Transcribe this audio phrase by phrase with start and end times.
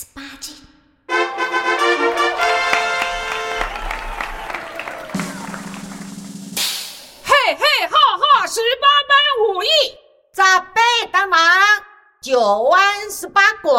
[0.00, 0.56] 十八斤。
[7.22, 9.12] 嘿嘿哈哈，十八般
[9.44, 9.68] 武艺，
[10.34, 10.80] 十八
[11.12, 11.38] 当忙，
[12.22, 13.70] 九弯十八拐。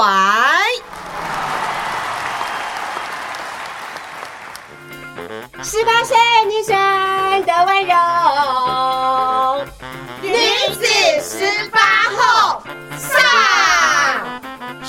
[5.63, 6.15] 十八岁
[6.46, 6.76] 女生
[7.47, 9.65] 的温柔，
[10.22, 10.35] 女
[10.76, 10.85] 子
[11.24, 11.79] 十八
[12.12, 12.62] 后
[12.99, 13.51] 上。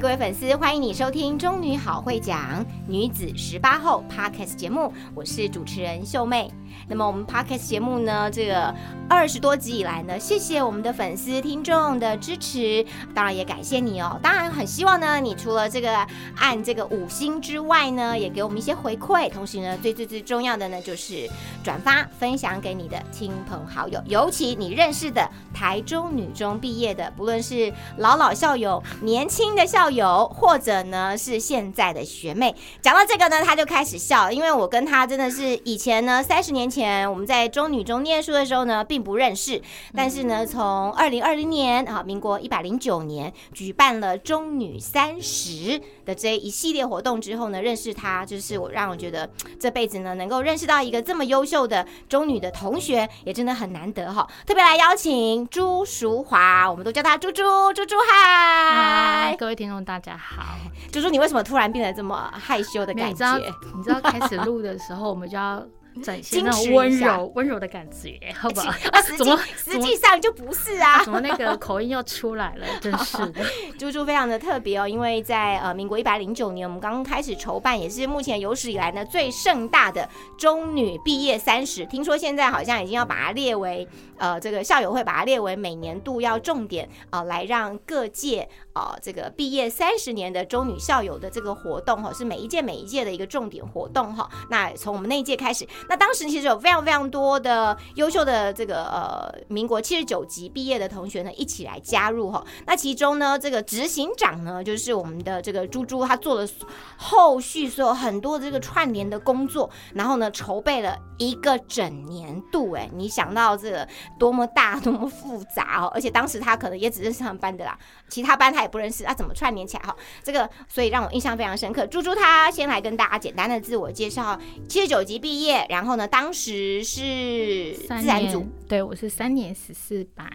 [0.00, 6.50] 各位粉丝，欢迎你收听《中女好会讲女子十八后》Podcast 节目，我是主持人秀妹。
[6.88, 8.74] 那么我们 Podcast 节目呢，这个
[9.08, 14.18] 二十多集以来呢，谢谢我们的粉丝听众的支持，当然也感谢你哦。
[14.22, 19.30] 当然很希望呢，你除了这个按这个五星之外呢，也给我们一些回馈。
[19.30, 21.28] 同时呢，最最最重要的呢，就是
[21.62, 32.54] 转发分享给你的亲朋好友，尤其你认识的台中女中毕业的，不论是老老校友、年轻的校友，或者呢是现在的学妹。
[32.80, 36.90] 讲到这个呢，他就开始笑，因为我跟他真的是以前呢三十年前。
[37.10, 39.60] 我们在中女中念书的时候呢，并不认识，
[39.94, 54.26] 但是呢，从二零二零年啊，民国一百零九年举办了中女三十的这一系列活动之后呢，认识他，就是我让我觉得这辈子呢能够认识到一个这么优秀的中女的同学，也真的很难得哈。
[54.46, 60.56] 特别来邀请朱淑华，我们都叫她猪猪，猪猪嗨，各位听众大家好，
[60.92, 63.38] 猪猪你为什么突然变得这么害羞的感觉？
[63.76, 65.64] 你知道开始录的时候，我们就要。
[66.04, 68.72] 展现那种 温柔温柔的感觉，好不好？
[69.18, 71.02] 怎么实际上就不是啊？
[71.02, 72.66] 怎么那个口音又出来了？
[72.80, 73.44] 真是的，
[73.76, 81.84] 猪猪非常的特别哦，因为在呃民国一百零九年，我们刚刚开始筹办，也是目前有史以来呢最盛大的中女毕业三十。
[81.86, 88.48] 听说现在好像已经要把它列为呃这个校友会把它列为每年度要重点啊，来让各界
[88.80, 94.28] 啊这个毕业三十年的中女校友的这个活动哈，是每一届每一届的一个重点活动哈。
[94.50, 95.66] 那从我们那一届开始。
[95.88, 102.44] 那当时其实有非常非常多的优秀的这个呃民国七十九级毕业的同学呢，一起来加入哈。
[102.66, 106.48] 那其中呢，这个执行长呢，就是我们的这个猪猪，他做了
[106.96, 112.72] 后续所有很多的这个串联的工作，然后呢，筹备了一个整年度。
[112.72, 113.86] 哎，你想到这个
[114.18, 115.90] 多么大，多么复杂哦！
[115.94, 117.78] 而且当时他可能也只是上班的啦，
[118.10, 119.96] 其他班他也不认识，他怎么串联起来哈？
[120.22, 121.86] 这个所以让我印象非常深刻。
[121.86, 124.38] 猪猪他先来跟大家简单的自我介绍，
[124.68, 125.66] 七十九级毕业。
[125.70, 126.06] 然后呢？
[126.10, 130.28] 当时是自然组，对我是三年十四班，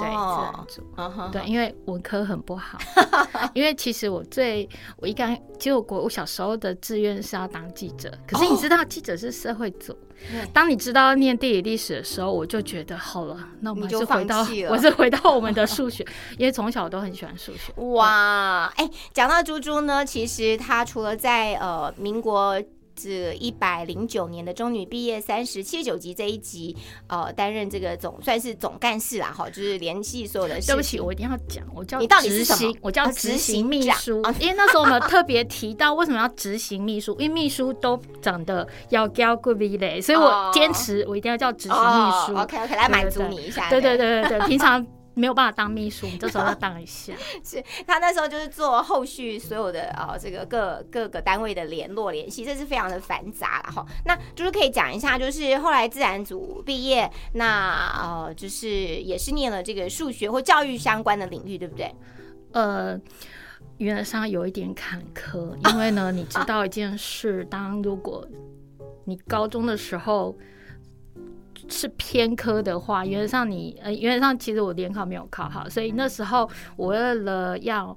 [0.00, 0.82] 对自然组，
[1.30, 2.76] 对，因为文科很不好，
[3.54, 9.96] 因为其实我最我一刚，其实我我小时候的志愿是要当记者，可是你知道记者是社会组，
[10.52, 16.04] 当你知道念地理历史的时候，我就觉得好了，那我们就回到， 我是回到我们的数学，
[16.36, 17.72] 因为从小都很喜欢数学。
[17.94, 22.62] 哇，哎，讲到猪猪呢，其实他除了在呃民国。
[22.94, 26.76] 是一百零九年的中女毕业三十七十九级这一集，
[27.08, 30.60] 呃，担任这个总算是总干事啦，哈，就是联系所有的。
[30.60, 32.72] 对不起，我一定要讲，我叫你到底是什么？
[32.82, 34.22] 我叫执行秘书。
[34.38, 42.36] 因为那时候我们特别提到为什么要执行秘书，因为秘书都长得要高贵一类，所以我坚持我一定要叫执行秘书。
[42.36, 43.70] OK OK，来满足你一下。
[43.70, 44.86] 对对对对对，平常。
[45.14, 47.12] 没有办法当秘书，你这时候要当一下。
[47.44, 53.86] 是他那时候就是做后续所有的呃这个各各个单位的联络联系，这是非常的繁杂了哈。
[54.06, 61.94] 那就是可以讲一下，就是后来自然组毕业，那呃就是也是念了这个数学或教育相关的领域，对不对？
[62.52, 62.98] 呃，
[63.78, 68.26] 原则上有一点坎坷，因为呢，你知道一件事，当如果
[69.04, 70.36] 你高中的时候。
[71.68, 77.96] 是偏科的话，原则上你呃，原则上其实我联考没有考好，所以那时候我为了要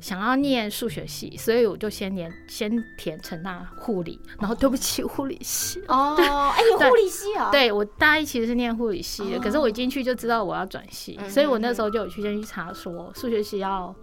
[0.00, 13.94] 想要念数学系，所以我就先填先填成那护理，然后对不起护理系 哦，哎有护理系啊， 对我大一其实是念护理系的，可是我一进去就知道我要转系，所以我那时候就有去先去查说数学系要。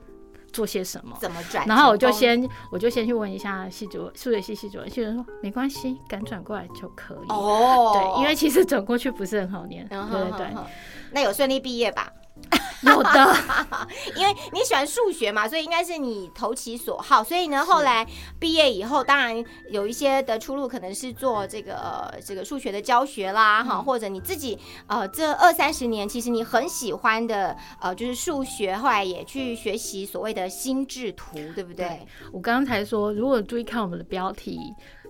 [0.53, 1.17] 做些什么？
[1.19, 1.65] 怎么转？
[1.67, 7.29] 然后我就先，我就先去问一下系主数学系系主任，系主任说没关系，敢转过来就可以。
[7.29, 9.87] 哦，对，因为其实转过去不是很好念。
[9.87, 10.47] 对对对，
[11.11, 12.11] 那有顺利毕业吧？
[12.81, 13.35] 有的，
[14.17, 17.23] 因为你喜欢数学嘛，所以应该是你投其所好。
[17.23, 18.07] 所以呢，后来
[18.39, 24.57] 毕业以后，当然有一些的出路，可能是做这个呃这个数学的教学啦，哈、或者你自己
[24.87, 31.85] 呃这二三十年，其实你很喜欢的呃就是数学，后来也去学习所谓的心智图，对不对？
[31.87, 34.59] 对我刚刚才说，如果注意看我们的标题，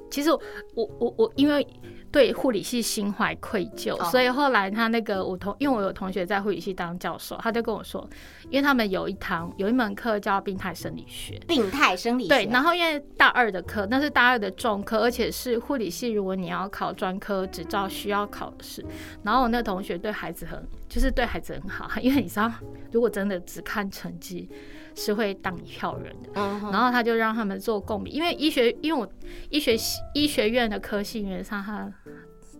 [0.10, 0.40] 其实我
[0.76, 1.66] 我我我因为
[2.12, 8.06] 对护理系心怀愧疚，哦所以后来他那个我同，因为我有同学在护理系当教授，他就跟我说，
[8.50, 11.40] 因为他们有一堂有一门课叫病态生理学。
[11.48, 18.86] 病态生理学，对，然后因为大二的课，那是大二的重科，而且是护理系，如果你要考专科执照需要考试。
[19.24, 22.52] 然后我那同学对孩子很，就是对孩子很好，因为你知道，
[22.92, 24.50] 如果真的只看成绩，
[24.96, 26.30] 是会当一票人的。
[26.36, 29.08] 嗯，然后他就让他们做共笔，因为医学，因为我
[29.50, 31.92] 医学系医学院的科系原则上他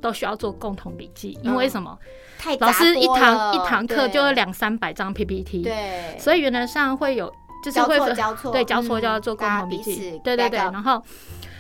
[0.02, 1.98] 都需要做共同笔记，因为什么？
[2.40, 7.32] 太老师一堂一堂课就有两三百张 PPT，，对，所以原则上会有
[7.64, 9.22] 就是会分错交错，对交错就要嗯。
[9.22, 10.20] 做共同笔记。
[10.24, 11.00] 对对对，然后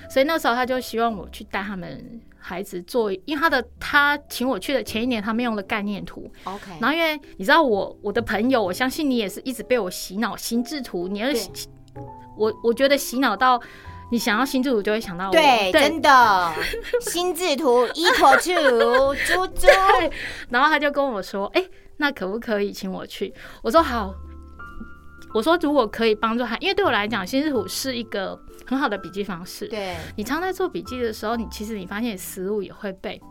[0.09, 11.27] 所以那时候他就希望我去带他们孩子做，因为他的他请我去的前一年他们用了概念图，OK，然后因为你知道我我的朋友，我相信你也是一直被我洗脑心智图，你要
[12.37, 13.61] 我我觉得洗脑到
[14.11, 16.53] 你想要心智图就会想到我，对，真的，
[17.01, 19.67] 心智图 equal to 猪猪，
[20.49, 21.63] 然后他就跟我说，哎、
[21.97, 23.33] 那可不可以请我去？
[23.61, 24.13] 我说好。
[25.33, 28.37] 我说如果可以帮助他，因为对我来讲，心智图是一个
[28.71, 29.67] 很好的笔记方式。
[29.67, 33.21] 对，你常在做笔记的时候，你其实你发现你思路也会被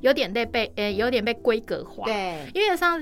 [0.00, 2.04] 有点被被呃、有点被规格化。
[2.04, 3.00] 对，因为上，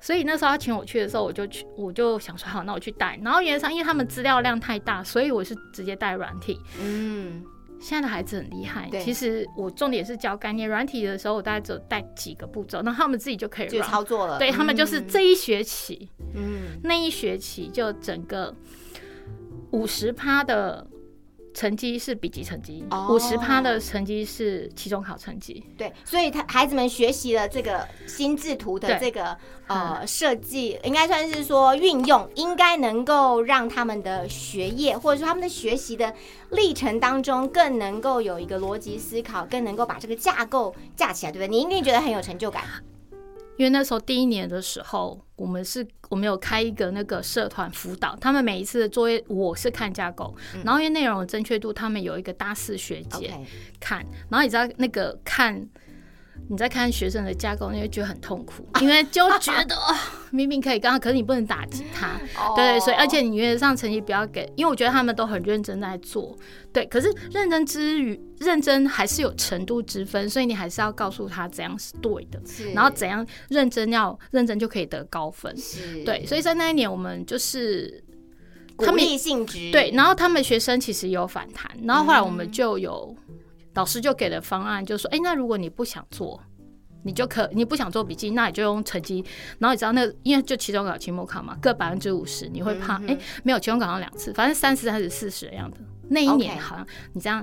[0.00, 3.16] 所以那时候他请我去的时候，我就去，我就想说好，那我去带。
[3.22, 6.58] 然后原则上，因为他们资料量太大，所以我是直接带软体。
[6.82, 7.40] 嗯，
[7.80, 18.54] 现在的孩子很厉害对，其实我重点是教概念，软体的时候我大概只有带几个步骤，那他们自己就可以就 run 操作了，对他们就是嗯这一学期，嗯，那一学期就整个
[19.72, 20.86] 五十趴的
[21.52, 25.64] 成绩是笔记成绩，哦五十趴的成绩是期中考成绩。
[25.76, 29.36] 对，所以他孩子们学习了这个心智图的这个
[29.66, 36.14] 呃设计，应该算是说运用，应该能够让他们的学业或者说他们的学习的
[36.50, 41.48] 历程当中，更能够有一个逻辑思考，更能够把这个架构架起来，对不对？
[41.48, 42.62] 你一定觉得很有成就感。
[43.60, 50.34] 因为那时候第一年的时候，我们是我们有开一个那个社团辅导，他们每一次的作业我是看架构，
[50.64, 53.38] 然后因为内容的正确度，他们有一个大四学姐
[53.78, 53.98] 看，
[54.30, 55.68] 然后你知道那个看。
[56.48, 59.94] 你在看学生的架构，你会觉得很痛苦，因为就觉得 哦，
[60.30, 62.18] 明明可以刚刚，可是你不能打击他，
[62.56, 66.36] 对对，所以而且你原则上成绩不要给，因为我觉得他们都很认真在做，
[66.72, 66.84] 对。
[66.86, 72.40] 可是认真之余，认真还是有程度之分，所以你还是要告诉他怎样是对的，
[72.74, 76.02] 然后怎样认真要认真就可以得高分，是。
[76.04, 76.26] 对。
[76.26, 78.02] 所以在那一年我们就是
[78.74, 83.14] 鼓他们励性质，对，然后他们学生其实有反弹，然后后来我嗯们就有、
[83.74, 86.40] 老师就给了方案，就说，哎、那如果你不想做。
[87.02, 89.24] 你就可你不想做笔记，那你就用成绩。
[89.58, 95.80] 然后你知道那个，因为就期中考、期末考嘛，各百分之五十，你会怕哎、没有期中考上两次，反正三十还是四十的样子。
[96.10, 97.42] 那一年好像你这样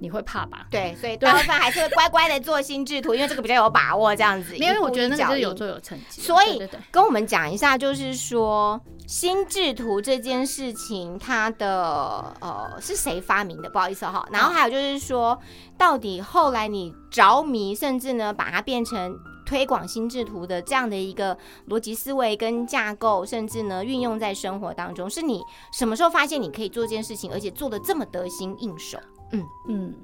[0.00, 0.66] 你会怕吧？
[0.70, 4.56] 对，所以大部分还是会乖乖的做心智图，因为这个比较有把握，这样子。
[4.58, 13.70] 因为我觉得那个就是有做有成绩啊，所以对对对跟我们讲一下，就是说心智图这件事情，它的呃是谁发明的？
[13.70, 14.26] 不好意思哈。
[14.30, 15.38] 然后还有就是说，
[15.78, 19.18] 到底后来你着迷，甚至呢把它变成。
[19.46, 21.38] 推广心智图的这样的一个
[21.68, 25.40] 逻辑思维跟架构，甚至呢运用在生活当中，是你
[25.72, 28.98] 什么时候发现你可以做这件事情，而且做的这么得心应手？
[29.32, 29.94] 嗯，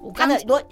[0.00, 0.62] 我刚它的逻，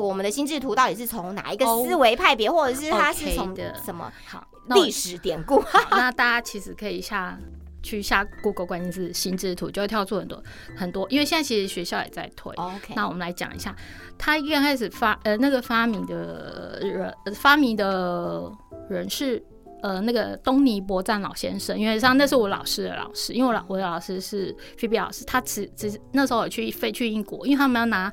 [0.00, 5.62] 我们的心智图到底是从哪一个思维派别，或者是它是从的什么好，历史典故？
[5.90, 7.38] 那大家其实可以下
[7.82, 10.42] 去下 Google 关键字心智图，就会跳出很多
[10.76, 12.52] 很多，因为现在其实学校也在推。
[12.54, 13.74] OK，那我们来讲一下，
[14.18, 18.50] 他一开始发呃那个发明的人，呃发明的
[18.88, 19.42] 人是
[19.84, 28.10] 呃那个东尼伯赞老先生，因为像那是我老师的老师，因为我老我的老师是菲比老师，他只只那时候有去飞去英国，因为他们要拿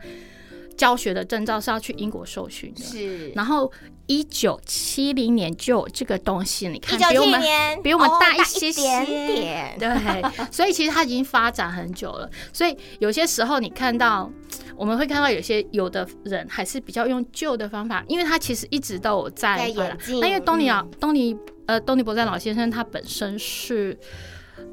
[0.75, 2.83] 教学的证照是要去英国受训的。
[2.83, 3.71] 是然后
[4.11, 7.41] 一九七零年就有这个东西，你看比我们，
[7.81, 9.77] 比我们哦大一些点些点。
[9.79, 9.89] 对，
[10.51, 12.29] 所以其实它已经发展很久了。
[12.51, 14.29] 所以有些时候你看到，
[14.75, 21.37] 我们会看到有些有的人还是比较用旧的方法，因为他其实一直都有在在发展演进那因为东尼老嗯东尼
[21.67, 23.97] 呃东尼伯赞老先生他本身是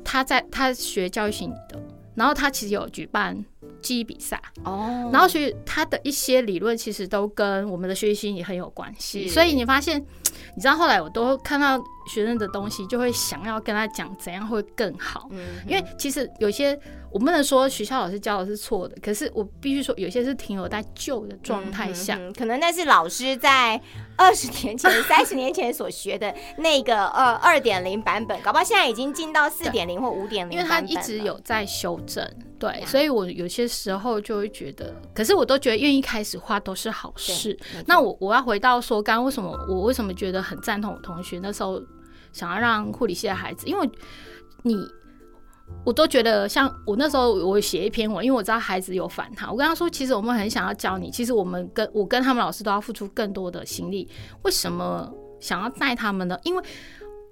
[0.04, 1.80] 他在他学教育系的，
[2.18, 3.44] 然后他其实有举办
[3.80, 10.04] 记忆比赛，哦，然后所以他的一些理论其实都跟我们的学习心理很有关系，所以你发现，
[10.56, 15.28] 你知道后来我都看到学生的东西，就会想要跟他讲怎样会更好。
[15.30, 16.78] 嗯因为其实有些
[17.10, 22.16] 我不能说学校老师教的是错的，可是我必须说有些是停留在旧的状态下。
[22.18, 23.80] 嗯可能那是老师在
[24.16, 37.58] 二十年前、三十年前所学的那个呃二点零版本，搞不好现在已经进到四点零或五点零，因为他一直有在修正，对，呀所以我有些时候就会觉得，可是我都觉得愿意开始画都是好事。
[37.86, 41.80] 那我我要回到说，刚刚为什么我为什么觉得很赞同我同学那时候
[42.32, 43.90] 想要让护理系的孩子，因为
[44.62, 44.76] 你。
[45.84, 49.46] 我都觉得，像我那时候，我写一篇文，因为我知道孩子有反弹。
[49.50, 54.08] 我跟他说，其实我们很想要教你，其实我们跟我跟他们老师都要付出更多的心力。
[54.44, 56.38] 为什么想要带他们呢？
[56.42, 56.64] 因为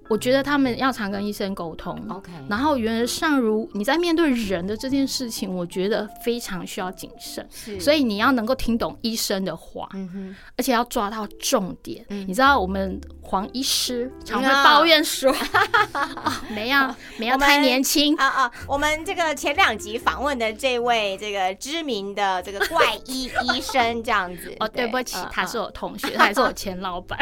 [0.09, 12.05] 我觉得他们要常跟医生沟通，OK，然后原而上如你在面对人的这件事情，我觉得非常需要谨慎，是所以你要能够听懂医生的话，嗯，而且要抓到重点。
[12.09, 15.31] 嗯你知道我们黄医师常会抱怨说，
[15.93, 18.15] 哦，没要 没要太年轻。
[18.15, 18.51] 啊啊！
[18.67, 27.17] 我们这个前两集访问的这位这个知名的这个怪医医生，这样子 哦，对不起嗯，他是我同学，他也是我前老板。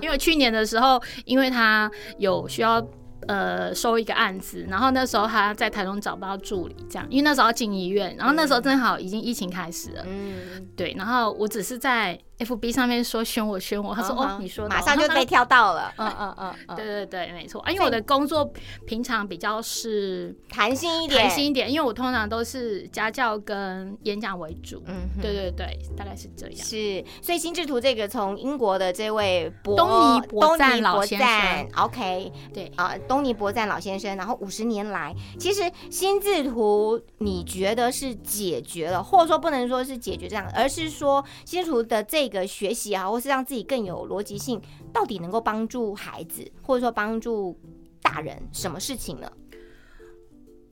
[0.00, 1.83] 因为去年的时候，因为他
[2.18, 2.84] 有需要
[3.26, 15.24] 呃收一个案子，然后那时候他在台中找不到助理，这样，因为那时候要进医院，然后那时候正好已经疫情开始了，嗯，对，然后我只是在 FB 上面说选我选我，他说、嗯哦，你说马上就被。
[15.24, 17.60] 挑到了， 嗯嗯嗯嗯，对对对，没错。
[17.62, 18.48] 啊，因为我的工作
[18.86, 24.82] 平常比较是弹性一点，弹性一点，因为我通常都是家教跟演讲为主。
[24.86, 26.56] 嗯，对对对，大概是这样。
[26.56, 32.70] 是，所以心智图这个从英国的这位博东尼博东尼博赞老先生，OK，对。
[32.76, 44.60] 啊，东尼博赞老先生，然后五十年来，其实心智图你觉得是解决了，或者说不能说是解决这样，而是说心智图的这个学习啊，或是让自己更有逻辑性，
[44.92, 47.58] 到底能够帮助孩子，或者说帮助
[48.02, 49.30] 大人什么事情呢？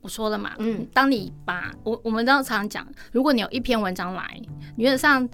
[0.01, 4.41] 我说了嘛，嗯嗯，当你把我我们都常常讲，如果你有一篇文章来，
[4.77, 5.29] 原则上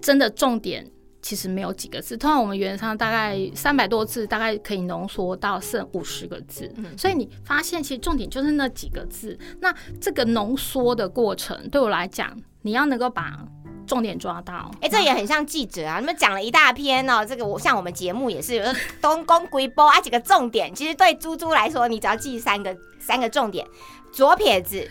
[0.00, 9.38] 真的重点其实没有几个字，通常我们原则上大概三百多字，大概可以浓缩到剩五十个字，嗯所以你发现其实重点就是那几个字。
[9.60, 13.46] 那这个浓缩的过程对我来讲，你要能够把
[13.88, 15.98] 重点抓到，哎、这也很像记者啊！
[15.98, 18.64] 你们讲了一大篇哦，这个我像我们节目也是有
[19.00, 20.72] 东宫归波啊几个重点。
[20.74, 23.66] 其实对猪猪来说，你只要记三个三个重点：
[24.12, 24.86] 左撇子、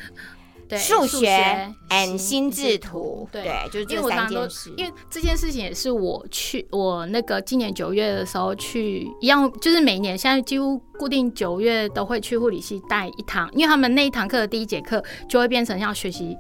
[0.67, 3.29] 对数学 and 心心智图。
[3.31, 4.73] 对对，就是这三件事。
[4.75, 16.35] 因为这件事情也是我去我那个今年九月的时候去一样，就是每年现在几乎固定九月都会去护理系带一堂，因为他们那一堂课的第一节课就会变成要学习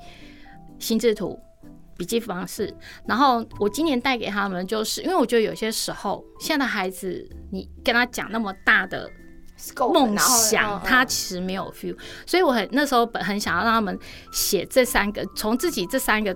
[0.79, 1.39] 心智图。
[1.97, 2.73] 笔记方式，
[3.07, 9.09] 然后我今年带给他们，就是因为我觉得有些时候，现在的孩子，你跟他讲那么大的
[9.91, 13.97] 梦想，嗯他其实没有 feel，所以我很那时候本很想要让他们
[14.31, 16.31] 写这三个，从自己这三个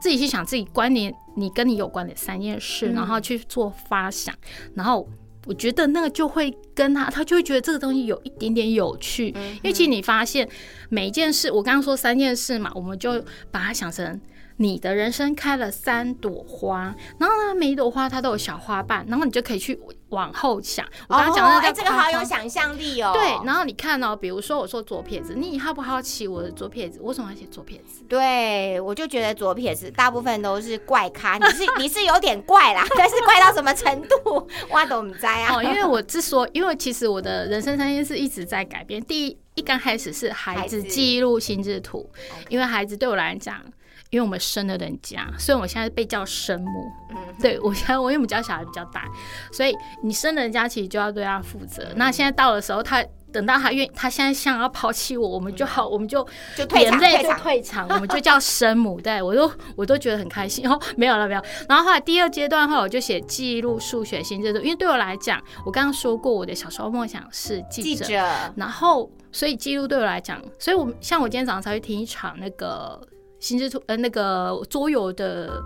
[0.00, 4.34] 自己去想自己关联你跟你有关的三件事，嗯然后去做发想，
[4.74, 5.08] 然后
[5.46, 9.54] 我觉得那个就会跟他，他就会觉得这个东西有一点点有趣，嗯。
[9.54, 10.46] 因为其实你发现
[10.90, 14.20] 每一件事，我刚刚说三件事嘛，我们就把它想成。
[14.60, 20.84] 你的人生开了三朵花，然后呢，每一朵花它都有小花瓣，然后你就可以去往后想。
[21.08, 23.12] 我刚刚讲的哦哎、这个好有想象力哦。
[23.14, 26.98] 对，然后你看哦，比如说我说左撇子，你好不好奇我的左撇子？
[27.02, 28.02] 为什么要写左撇子？
[28.08, 35.54] 对，我就觉得左撇子大部分都是怪咖，你是 你是有点怪啦，但是怪到什么程度，我都不知啊。
[35.54, 39.00] 哦，因为我之所以，因为其实我的人生三件事一直在改变。
[39.04, 42.10] 第一，一刚开始是孩子记录心智图，
[42.48, 43.62] 因为孩子对我来讲。
[44.10, 46.90] 因为我们生了人家，所以我现在被叫生母。
[47.10, 49.04] 嗯对我现在我因为我们家小孩比较大，
[49.52, 49.72] 所以
[50.02, 51.86] 你生了人家其实就要对他负责。
[51.94, 57.86] 那现在到的时候，他等到他愿，他现在想要抛弃我，我们就好，我们就就退场，眼泪就退场。
[57.88, 59.00] 我们就叫生母。
[59.00, 60.68] 对 我都我都觉得很开心。
[60.68, 61.42] 哦，没有了没有。
[61.68, 73.00] 然后后来第二阶段的话，我就写记录数学新制度，因为对我来讲，我刚刚说过我的小时候梦想是记者，记者，然后所以记录对我来讲，所以我像我今天早上才会听一场那个。
[73.40, 75.62] 心智图呃，那个桌游的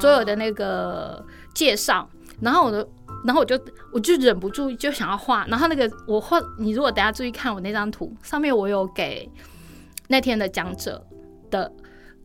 [0.00, 1.24] 桌游的那个
[1.54, 2.08] 介绍，
[2.40, 2.86] 然后我的，
[3.24, 3.60] 然后我就
[3.92, 9.30] 我就忍不住就想要画，然后那个我画，你如果等下注意看我那张图，上面我有给
[10.08, 11.04] 那天的讲者
[11.50, 11.70] 的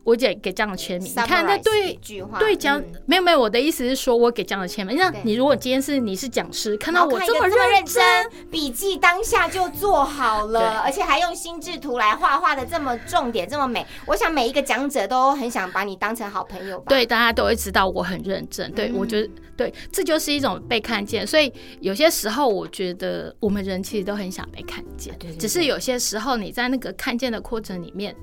[0.06, 1.98] 我姐给这样的签名，你看那对
[2.38, 4.96] 对讲、嗯没有没有，我的意思是说，我给这样的签名。
[4.96, 16.84] 那对你如果今天是你是讲师，看到我这么认真，笔记当下就做好了，而且还用心智图来画画的这么重点这么美，我想每一个讲者都很想把你当成好朋友吧。
[16.88, 18.70] 对，大家都会知道我很认真。
[18.72, 21.26] 对、嗯我觉得，对，这就是一种被看见。
[21.26, 28.14] 所以有些时候，我觉得我们人其实都很想被看见，对对只是有些时候你在那个看见的过程里面。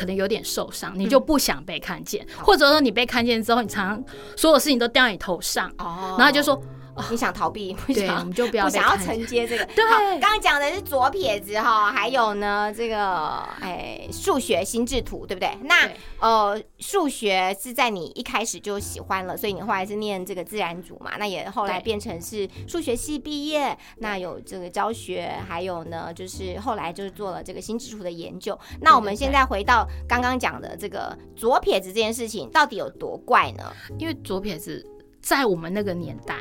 [0.00, 4.04] 可能有点受伤，你就不想被看见，或者说你被看见之后，你常常
[4.34, 6.16] 所有事情都掉你头上，哦。
[6.18, 6.58] 然后就说
[7.10, 9.64] 你想逃避，不对，我想们就不要不想要承接这个。
[9.74, 9.84] 对
[10.18, 15.56] 刚刚讲的是左撇子哈，还有呢这个哎数学心智图，对不对？
[15.62, 28.58] 那对呃数学是在你一开始就喜欢了，所以你后来是念这个自然组嘛，那也后来变成是数学系毕业，那有这个教学，还有呢就是后来就是做了这个心智图的研究。
[28.80, 33.72] 那我们现在回到刚刚讲的这个左撇子这件事情，到底有多怪呢？
[33.98, 34.84] 因为左撇子
[35.20, 36.36] 在我们那个年代，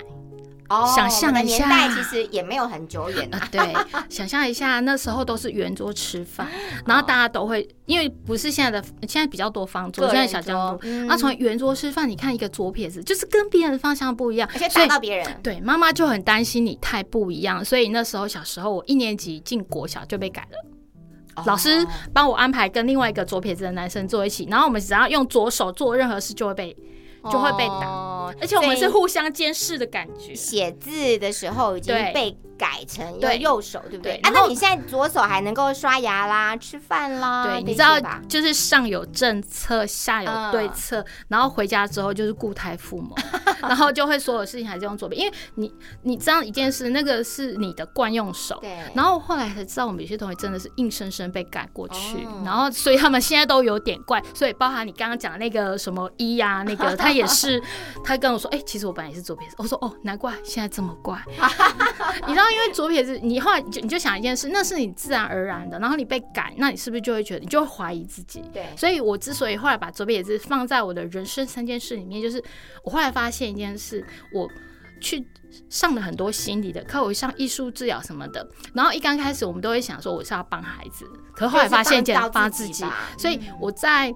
[0.69, 1.67] 哦想象的一下。
[1.67, 3.37] 年代其实也没有很久远啊。
[3.37, 3.73] 啊，对，
[4.09, 6.47] 想象一下，那时候都是圆桌吃饭，
[6.85, 15.39] 然后大家都会，因为不是现在的，现在比较多方桌，现在小江那从圆桌吃饭，你看一个左撇子，就是跟别人的方向不一样，而且打到别人。
[15.43, 20.69] 对妈妈就很担心你太不一样，所以那时候小时候我一年级进国小就被改了。
[21.45, 26.75] 老师哦帮我安排跟另外一个左撇子的男生坐一起，然后我们只要用左手做任何事就会被，
[27.31, 30.33] 就会被打哦而且我们是互相监视的感觉。
[30.35, 34.17] 写字的时候已经被改成用对右手，对不对？
[34.17, 37.99] 对啊，那你现在左手还能够刷牙啦、吃饭啦，对，你知道？
[38.27, 43.15] 就是上有政策，下有对嗯策，然后回家之后就是固态父母，
[43.61, 45.73] 然后就会所有事情还是用左边，因为你
[46.03, 48.57] 你知道一件事，那个是你的惯用手。
[48.61, 57.61] 对，然后后来才知道，我们有些同学真的是硬生生被改过去，哦然后所以他们现在都有点怪，所以包含你刚刚讲的那个什么一呀、那个 他也是，
[58.03, 61.21] 他跟我说，哎、其实我本来也是左撇子，我说哦，难怪现在这么怪，
[62.27, 68.43] 你知道，因为左撇子，你后来你就你就想一件事，那是你自然而然的，然后你被改，那你是不是就会觉得你就会怀疑自己？
[68.53, 72.43] 对，所以我之所以后来把左撇子放在我的人生三件事里面，就是
[72.83, 74.49] 我后来发现一件事，我
[75.01, 75.25] 去
[75.69, 78.47] 上了很多心理的课，我上艺术治疗什么的。
[78.73, 82.85] 然后一刚开始我们都会想说我是要帮孩子，可是后来发现简就是帮帮自己，
[83.17, 84.13] 所以我在。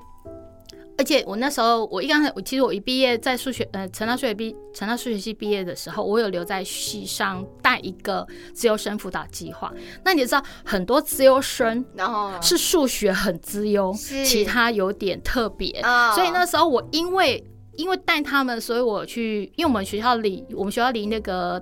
[0.98, 9.74] 而且我那时候，我一刚才，我其实我一毕业在数学，呃，成大数学毕，成大数学系毕业的时候，我有留在系上带一个自由生辅导计划。
[10.06, 16.14] 那你知道，很多自由生然后是数学很资优，其他有点特别，哦。
[16.16, 17.44] 所以那时候我因为
[17.76, 21.60] 因为带他们，所以我去，因为我们学校离我们学校离那个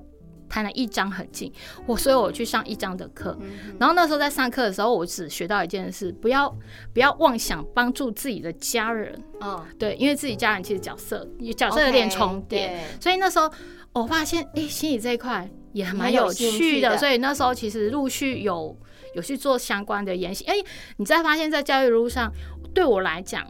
[0.52, 1.50] 台南一章很近，
[1.86, 3.38] 我所以我去上一章的课。
[3.40, 6.54] 嗯然后那时候在上课的时候，我只学到一件事：不要
[6.94, 13.50] 不要妄想帮助自己的家人，嗯，对，因为自己家人其实角色角色有点重叠所以那时候
[13.94, 18.78] 我发现，哎、心理这一块也蛮蛮有趣的，所以那时候其实陆续有
[19.16, 20.44] 有去做相关的研习。
[20.44, 20.56] 哎、
[20.98, 22.30] 你再发现，在教育路上，
[22.74, 23.48] 对我来讲。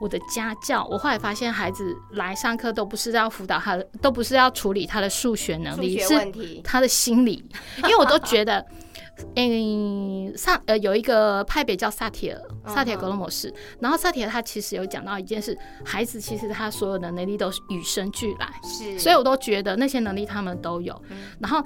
[0.00, 7.44] 我的家教，我后来发现孩子来上课都不是要辅导他的，都不是要处理他的数学能数力，学是他的心理，
[7.84, 8.64] 因为我都觉得，
[9.36, 21.00] 嗯，萨呃有一个派别叫萨提尔，萨提尔格罗模式，然后萨提尔他其实有讲到一件事，孩子其实他所有的能力都是与生俱来，是，所以我都觉得那些能力他们都有，
[21.40, 21.64] 然后。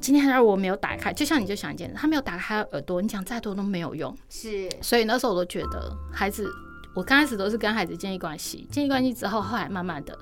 [0.00, 4.16] 今天他如果没有打开，就像你就想一件事，他没有打开耳朵，你讲再多都没有用。
[4.30, 4.66] 是。
[4.80, 6.48] 所以那时候我都觉得孩子，
[6.94, 10.16] 我刚开始都是跟孩子建立关系，建立关系之后，后来慢慢的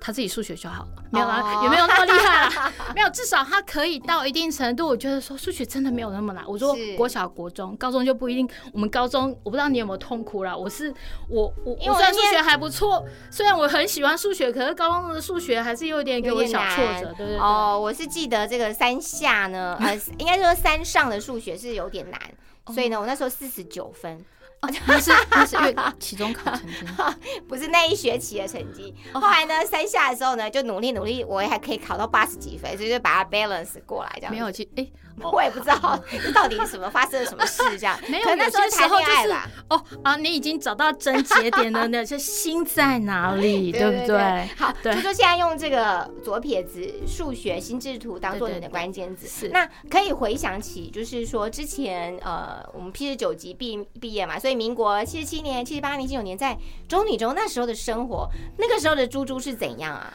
[0.00, 1.26] 他自己数学就好了，没有
[1.62, 4.86] 也没有那么厉害啦， 没有，至少他可以到一定程度。
[4.86, 6.44] 我觉得说数学真的没有那么难。
[6.46, 8.46] 我说国小、国中、高中就不一定。
[8.74, 10.92] 我们高中我不知道你有没有痛苦啦，我是
[11.28, 17.38] 我我我我虽然数学还不错，虽然我很喜欢数学，可是高中的数学还是有点给我小挫折，对对对。
[17.38, 22.20] 哦，我是记得这个三下呢，呃，应该说三上的数学是有点难，
[22.74, 24.22] 所以呢，我那时候四十九分，
[24.66, 26.74] 哦那是 那是因为期中考成绩。
[27.48, 28.94] 不是那一学期的成绩。
[29.12, 34.32] 后来呢，三下的时候呢，就努力努力，我还可以考到八十几分，所以就把它 balance 过来这样。
[34.32, 34.86] 没有，，其哎、
[35.32, 36.00] 我也不知道
[36.34, 37.98] 到底什么发生了什么事这样。
[38.08, 39.50] 没有，那时候谈候就是恋爱吧。
[39.68, 44.48] 哦啊，你已经找到症结点了那， 这心在哪里，对不对？
[44.56, 56.56] 好，对就说现在用这个左撇子数学心智图当做你的关键字，是那可以回想起，就是说之前呃，我们 P 十九级毕毕业嘛，所以民国七十七年、七十八年、七九年在
[56.88, 60.12] 中女中那时候的生活，那个时候的猪猪是怎样啊？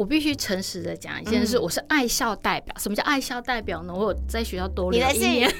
[0.00, 2.74] 我必须诚实的讲一件事，嗯我是爱校代表。
[2.78, 3.92] 什么叫爱校代表呢？
[3.94, 5.54] 我有在学校多留一年，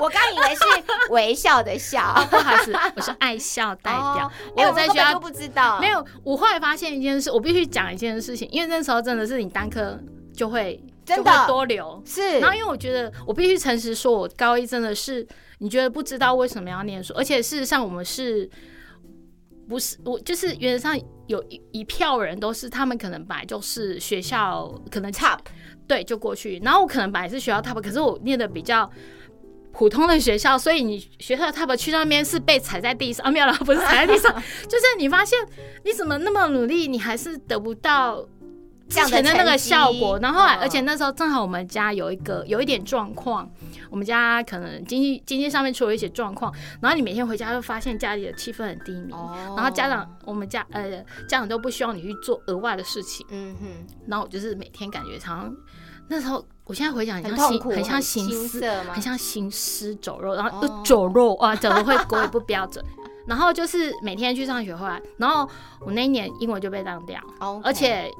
[0.00, 0.62] 我 我刚以为是
[1.12, 4.28] 微笑的笑，不好意思，我是爱笑代表。
[4.56, 9.96] 我有在学校不知道，没有，我后来发现一件事，我必须讲一件事情，因为那时候真的是你单科
[10.34, 12.02] 就会真的多留。
[12.04, 15.24] 是，然后，因为我觉得我必须诚实说，我高一真的是
[15.58, 18.50] 你觉得不知道为什么要念书，而且事实上我们是
[19.68, 21.00] 不是我就是原则上
[21.32, 25.38] 有一一票人都是他们可能本来就是学校可能 top
[25.86, 28.90] 对就过去，然后我可能本来是学校 top，可是我念的比较。
[29.74, 34.30] 普通的学校，所以你学校的 top 去那边是被踩在地上，啊、没有了，不是踩在地上，
[34.68, 35.38] 就是你发现
[35.82, 38.22] 你怎么那么努力，你还是得不到
[38.86, 40.18] 之前的那个效果。
[40.20, 43.50] 然后后来，嗯而且那时候正好我们家有一个有一点状况，
[43.92, 49.54] 我们家可能经济经济上面出了一些状况，然后你每天回家就发现家里的气氛很低迷，哦。
[49.54, 53.66] 然后家长我们家呃家长都不希望你去做额外的事情，嗯哼，
[54.08, 55.56] 然后我就是每天感觉常常
[56.08, 58.70] 那时候，我现在回想很很像行痛苦，很像行尸？
[58.90, 62.84] 很像行尸走肉，然后走肉哇，怎么会国语不标准？
[63.26, 65.48] 然后就是每天去上学回来，然后
[65.86, 68.10] 我那一年英文就被当掉，哦，而且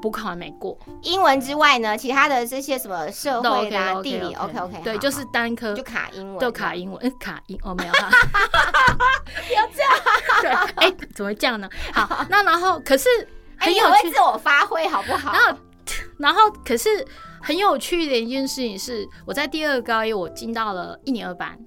[0.00, 8.10] 补考还没过，英文之外呢，其他的这些什么社都会 OK 地理，OK OK，对，就是单科就卡英文，就卡英文，嗯， 卡英哦没有哈，
[9.46, 9.92] 不要这样，
[10.42, 10.50] 对，
[10.86, 11.68] 哎，怎么会这样呢？
[11.92, 13.08] 好，那然后可是
[13.58, 15.32] 哎，很有趣我发挥，好不好？
[15.32, 15.58] 然后
[16.18, 16.88] 然后可是
[17.42, 21.58] 很有趣的一件事情是，我在第二高一我进到了一年二班。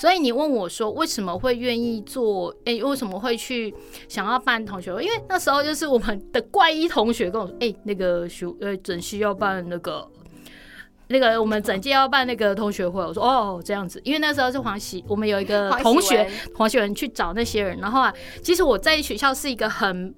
[0.00, 2.48] 所以你问我说为什么会愿意做？
[2.64, 3.74] 诶、为什么会去
[4.08, 5.04] 想要办同学会？
[5.04, 10.08] 因为那时候就是我们的怪医同学跟我说，诶、那个需呃整需要办那个
[11.08, 13.04] 那个我们整届要办那个同学会。
[13.04, 18.10] 我说哦这样子，因为那时候是黄喜，我们有一个 同学黄喜文去找那些人，然后啊，
[18.42, 20.14] 其实我在学校是一个很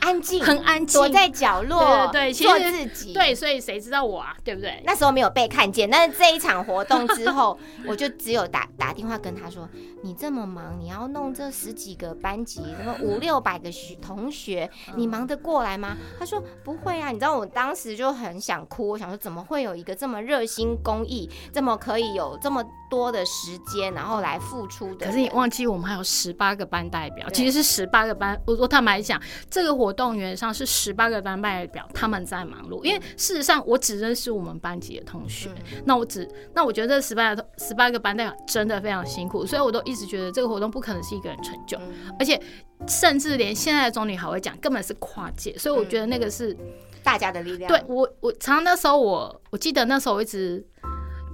[0.00, 4.82] 安静，很安静躲在角落，对对对其做自己，对，所以谁知道我啊，对不对？
[4.84, 9.68] 那时候没有被看见，但是这一场活动之后， 我就只有打打电话跟他说
[10.02, 25.06] ：“你这么忙，你要弄这十几个班级，什么五六百个学同学，你忙得过来吗？”他说：“不会啊。”你知道我当时就很想哭，我想说怎么会有一个这么热心公益，这么可以有这么多的时间，然后来付出的？
[25.06, 28.40] 可是你忘记我们还有十八个班代表，其实是十八个班。
[28.46, 35.50] 我我坦白讲，这个活动员上是十八个班代表他们在忙碌，因为事实上我只认识我们班级的同学，
[35.84, 42.14] 那我只那我觉得这十八个十八个班代表真的非常辛苦，所以我都一直觉得这个活动不可能是一个人成就，嗯。
[42.18, 42.40] 而且
[42.88, 46.56] 甚至连现在的中女还会讲，根本是跨界，所以我觉得那个是。
[47.02, 50.62] 大家的力量，对我，我常常那时候我我记得那时候我一直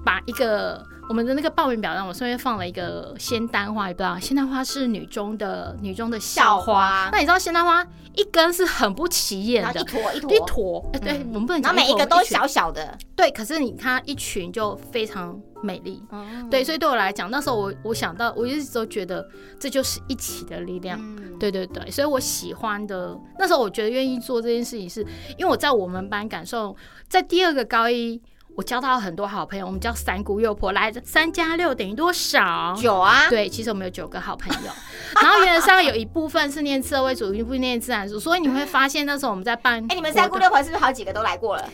[0.04, 9.80] 把一个我们的那个报名表上我顺便放了一个仙丹花，你不知道仙丹花是女中的女中的校校花，那你知道仙丹花一根是很不起眼的。
[9.80, 9.84] 一。
[9.84, 11.86] 坨一坨一坨，哎、对，嗯我们不能然后讲坨。
[11.86, 19.26] 每一个都小小的，对，可是你看一群就非常美丽，嗯对，所以对我来讲，那时候我我想到，我一直都觉得
[19.60, 21.38] 这就是一起的力量，嗯。
[21.38, 25.02] 对对对，所以我喜欢的那时候，我觉得愿意做这件事情是，
[25.36, 26.74] 因为我在我们班感受，
[27.08, 28.20] 在第二个高一，
[28.56, 32.74] 我交到很多好朋友，我们叫三姑六婆，来三加六等于多少？
[32.80, 34.70] 九啊，对，其实我们有九个好朋友，
[35.22, 41.68] 然后原则上有一部分是念社会主义，一部分念自然组，所以你会发现那时候我们在办，哎、你们三姑六婆是不是好几个都来过了？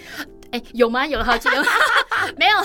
[0.53, 1.07] 哎、有吗？
[1.07, 1.57] 有了好几个，
[2.37, 2.57] 没有。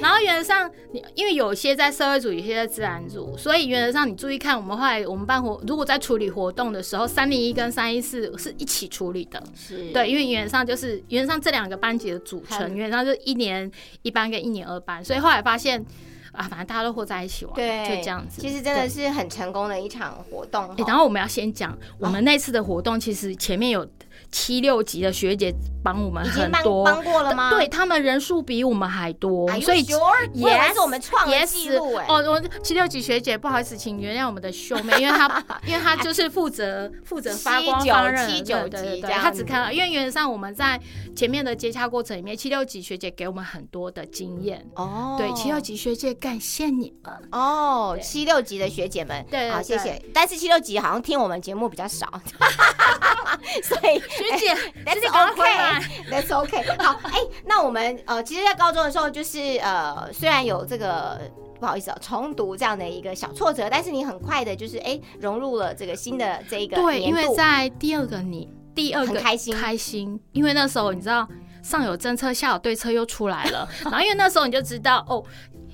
[0.00, 9.42] 然后原则上，你因为有些在社会组，有些在自然组，所以原则上你注意看，我们后来我们办活，如果在处理活动的时候，三零一跟三一四是一起处理的。
[9.54, 13.70] 是对，因为原则上就是原则上这两个班级的组成，原则上就是一年
[14.02, 15.84] 一班跟一年二班，所以后来发现
[16.32, 18.40] 啊，反正大家都和在一起玩，对，就这样子。
[18.40, 20.84] 其实真的是很成功的一场活动欸哦。
[20.86, 23.86] 然后我们要先讲，我们那次的活动其实前面有
[24.30, 27.50] 七六级的学姐帮我们已经多，帮过了吗？
[27.50, 32.06] 对他们人数比我们还多所以 Yes，是我们创了 yes 记录哎。
[32.08, 40.80] 哦，我七六级学姐，不好意思，请原谅我们的兄妹，因为她 因为她就是负责负责发光七九发热，七九对对对对，级这样子她只看到，因为原则上我们在
[41.14, 44.66] 前面的接洽过程里面，七六级学姐给我们很多的经验。
[44.74, 47.14] 哦对，七六级学姐，感谢你们。
[47.32, 50.02] 哦，七六级的学姐们，好，对对对谢谢。
[50.12, 52.06] 但是七六级好像听我们节目比较少，
[53.62, 56.76] 所以学姐，That's OK，That's OK。
[56.78, 61.20] 好，哎、那我们呃，其实，在高中的时候，就是呃，虽然有这个
[61.60, 71.28] 不好意思啊、重读这样的一个小挫折，但是你很快的，就是哎、融入了这个新的这一个对，因为在第二个你第二个很开心开心，因为那时候你知道
[71.62, 75.22] 上有政策，下有对策又出来了， 然后因为那时候你就知道哦，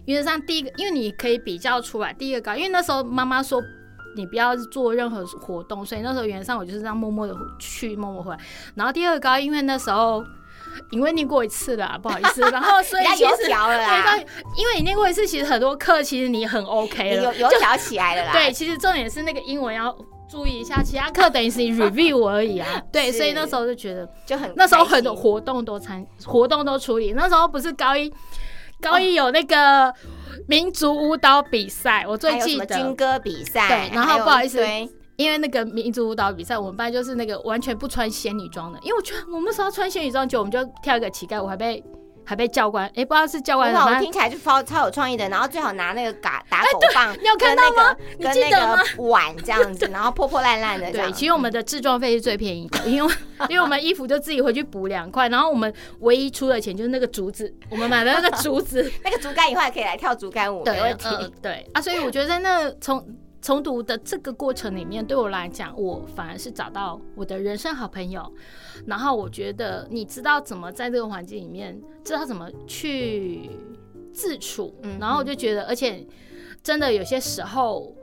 [0.07, 3.63] 原则上第一个，因为你可以比较出来第一个高，因为那时候妈妈说。
[4.17, 8.39] 你不要做任何活动，所以那时候原则上我就是这样默默的去，默默回来。
[8.75, 10.25] 然后第二个高，因为那时候
[10.91, 13.87] 因为念过一次了，不好意思，然后所以比较油其实条了啦。
[13.87, 14.21] 对，但
[14.57, 18.33] 因为你念过一次，其实很多课其实你很 OK 了，有有调起来了啦。
[18.33, 19.95] 对，其实重点是那个英文要
[20.31, 22.83] 注意一下，其他课等于是你 review 而已啊。
[22.91, 27.13] 对，所以那时候就觉得，就很那时候很多活动都参，活动都处理。
[27.13, 28.13] 那时候不是高一，
[28.81, 29.93] 高一有那个
[30.49, 32.97] 民族舞蹈比赛，我最记得军。
[32.97, 34.61] 歌比赛，对然后不好意思
[35.17, 41.83] 因为那个民族舞蹈比赛，我们班就是那个完全不穿仙女装的，因为我觉得我们那时候穿仙女装，就我们就跳一个乞丐，我还被
[42.25, 45.29] 还被教官，哎、不知道是教官很好，什么，听起来就超超有创意的。
[45.29, 50.91] 然后最好拿那个打 打狗棒，你有看到吗你跟记得吗那个碗这样子， 然后破破烂烂的。
[50.93, 53.15] 对，其实我们的制装费是最便宜的， 因为
[53.49, 61.09] 因为我们衣服就自己回去补两块，然后我们唯一出的钱就是那个竹子，我们买的那个竹子，那个竹竿以后还可以来跳竹竿舞，没问题。
[61.09, 63.05] 呃对啊，所以我觉得在那重
[63.43, 68.33] 重读的这个过程里面，对我来讲，我反而是找到我的人生好朋友。
[68.87, 73.51] 然后我觉得你知道怎么在这个环境里面，知道怎么去
[74.15, 76.07] 自处，嗯然后我就觉得，而且
[76.63, 77.95] 真的有些时候。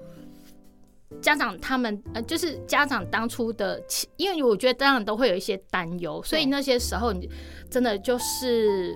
[1.23, 3.82] 家长他们呃，就是家长当初的，
[4.15, 7.28] 因为我觉得当然都会有一些担忧，所以那些时候你
[7.67, 8.95] 真的就是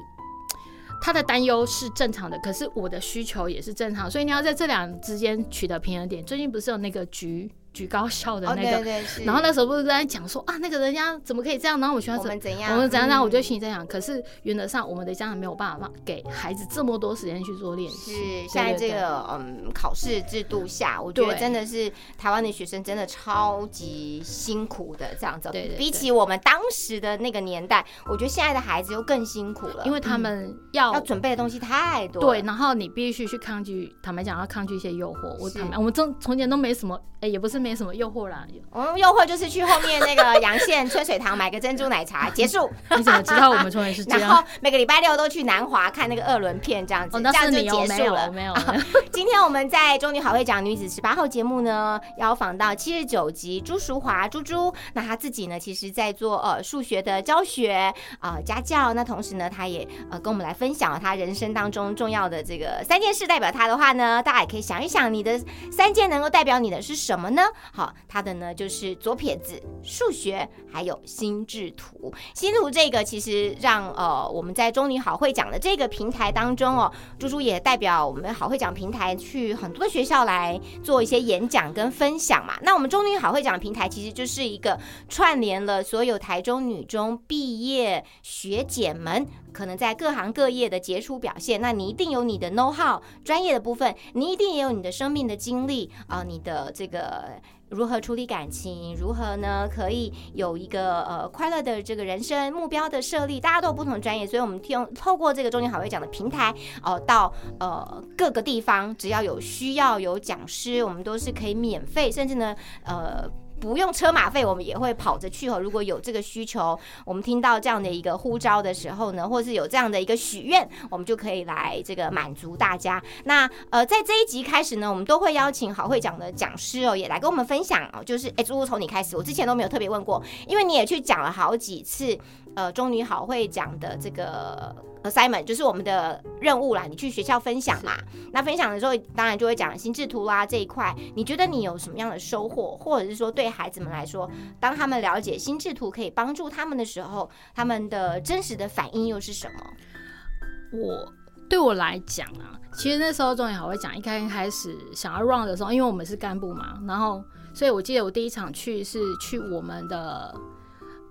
[1.06, 6.24] 他的担忧是正常的，可是我的需求也是正常，所以你要在这两之间取得平衡点。
[6.24, 9.26] 最近不是有那个局举高校的哦，那个，对对。
[9.26, 12.72] 然后那时候不是在讲说啊，那个人家怎么可以这样，然后我学校我怎们怎样？
[12.74, 18.14] 我们怎样怎样，嗯我就心里在想，可是原则上我们的家长没有办法给孩子这么多时间去做练习。
[18.14, 25.50] 是现在这个嗯考试制度下，我觉得真的是台湾的学生真的超级辛苦的这样子。
[25.52, 32.22] 对对对比起我们当时的那个年代，我觉得现在的孩子又更辛苦了，因为他嗯们要、要准备的东西太多。
[32.22, 35.36] 对，，然后你必须去抗拒，坦白讲要抗拒一些诱惑。
[35.40, 38.46] 我坦白，我们从从前都没什么，哎、也不是没什么诱惑啦。
[38.70, 44.44] 我们诱惑就是去后面那个阳县春水堂买个珍珠奶茶结束，你怎么知道我们从前是这样 然后？
[44.62, 48.30] 每个礼拜六都去南华看那个二轮片这样子，哦，那这样就结束了。
[48.32, 48.74] 没有，没有。
[49.12, 54.74] 今天我们在中女好会讲女子十八号节目呢，邀访到七十九集朱淑华猪猪。
[54.94, 58.94] 那她自己呢，其实在做呃数学的教学啊、呃家教。
[58.94, 63.24] 那同时呢，她也呃跟我们来分享了她人生当中重要的这个三件事。
[63.26, 65.40] 代表她的话呢，大家也可以想一想，你的
[65.72, 67.44] 三件能够代表你的是什么呢？
[67.72, 72.14] 好，她的呢就是左撇子、数学，还有心智图。
[72.34, 82.58] 心智图这个其实让呃我们在中女好会讲的这个平台当中哦，猪猪也代表我们好会讲平台去很多的学校来做一些演讲跟分享嘛。
[82.62, 89.26] 那我们中女好会讲平台其实就是一个串联了所有台中女中毕业学姐们。
[89.54, 97.26] 可能在各行各业的杰出表现，那你一定有你的 know how 专业的部分，你一定也有你的生命的经历啊、你的这个
[97.70, 113.30] 如何处理感情，如何呢可以有一个呃快乐的这个人生目标的设立，大家都有不同的专业，所以我们用透过这个中年好会讲的平台哦、到呃各个地方，只要有需要有讲师，我们都是可以免费，甚至呢呃。
[113.64, 115.58] 不用车马费，我们也会跑着去哦。
[115.58, 123.02] 如果有这个需求，我们听到这样的一个呼召的时候呢，或是有这样的一个许愿，我们就可以来这个满足大家。
[123.24, 128.04] 那呃，在这一集开始呢，我们都会邀请好会讲的讲师哦，也来跟我们分享哦。
[128.04, 132.20] 就是哎，猪猪从你开始，我之前都没有特别问过，因为你也去讲了好几次，
[132.58, 136.84] 呃，中女好会讲的这个 assignment，就是我们的任务啦。
[136.90, 137.94] 你去学校分享嘛，
[138.32, 140.96] 那分享的时候，当然就会讲心智图啦这一块。
[141.16, 150.80] 你觉得你有什么样的收获，或者是说对孩子们来说，当他们了解心智图可以帮助他们的时候，他们的真实的反应又是什么？
[150.80, 151.14] 我
[151.50, 160.34] 对我来讲啊，其实那时候中年好会讲，一开开始想要 run 的时候，因为我们是干部嘛，然后所以我记得我第一场去是去我们的。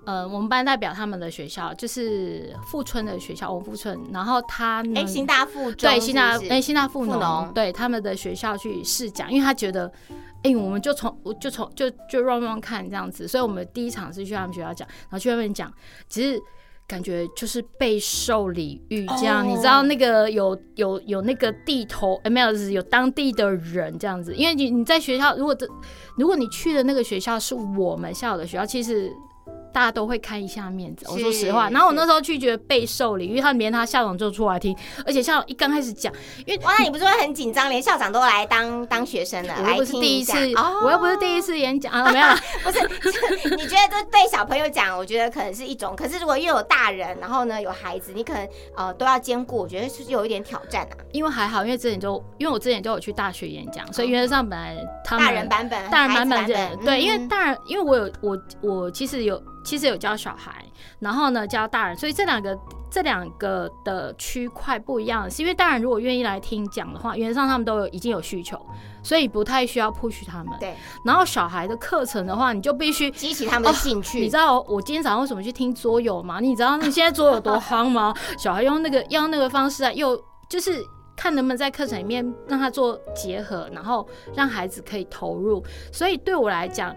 [0.04, 9.90] 呃，我们班代表他们的学校就是富春的学校，我富春，然后他呢，哎、新大附中对新大哎新大附农对他们的学校去试讲，因为他觉得，
[10.42, 15.72] 哎、我们就从我就从就就 run run 看这样子，所以我们第一场是去他们学校讲，然后去外面讲，
[16.08, 16.42] 只是
[16.88, 25.64] 感觉就是备受礼遇这样，哦你知道那个有有有那个地头，哎、没有，就是有当地的人这样子，因为你你在学校，如果这
[26.16, 29.12] 如果你去的那个学校是我们校的学校，其实。
[29.72, 31.68] 大家都会看一下面子，我说实话。
[31.70, 36.12] 然后我那时候去觉得备受礼，因为他连他校长就出来听，而且校长一刚开始讲，
[36.46, 42.26] 因为哇，那你不是会很紧张，连校长都来当当学生了，我又不是第一次，哦、我又不是第一次演讲啊，没有，
[42.62, 50.96] 不是，你觉得这对小朋友讲，我觉得可能是一种，可是如果又有大人，然后呢有孩子，你可能呃都要兼顾，我觉得是有一点挑战啊。
[51.12, 57.28] 因为还好，因为之前就因为我之前就有去大学演讲，所以原则上本来他们大人版本，大人版本对，因为嗯。
[57.32, 60.64] 大人，因为我有我我其实有其实有教小孩，
[60.98, 62.58] 然后呢教大人，所以这两个
[62.90, 68.60] 这两个的区块不一样，是因为大人如果愿意来听讲的话，原则上他们都有已经有需求，
[69.02, 70.52] 所以不太需要 push 他们。
[70.58, 74.18] 对，然后小孩的课程的话，你就必须激起他们的兴趣。
[74.22, 76.40] 你知道我今天早上为什么去听桌游吗？
[76.40, 78.12] 你知道你现在桌游多夯吗？
[78.38, 80.84] 小孩用那个用那个方式啊，又就是
[81.16, 85.64] 看能不能在课程里面让他做结合，然后让孩子可以投入。
[85.92, 86.94] 所以对我来讲。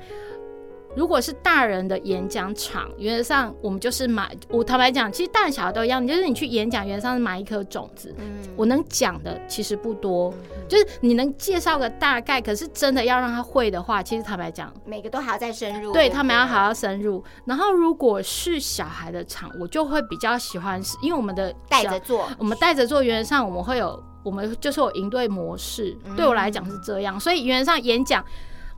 [0.96, 4.36] 如果是大人的演讲场，原则上我们就是买。
[4.50, 8.16] 我坦白讲，其实大人小孩都一样，就是你去演讲，原则上是买一颗种子。
[8.18, 10.34] 嗯，我能讲的其实不多，
[10.70, 15.92] 就是你能介绍个大概，可是真的要让他会的话，其实坦白讲，每个都还要再深入。
[15.92, 17.22] 对他们要还要深入。
[17.46, 25.98] 然后如果是小孩的场，我就会比较喜欢，是因为我们的带着做，我们带着做，原则上我们会有，我们就是有营队模式。
[26.16, 28.24] 对我来讲是这样，所以原则上演讲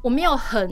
[0.01, 0.67] 我没有很。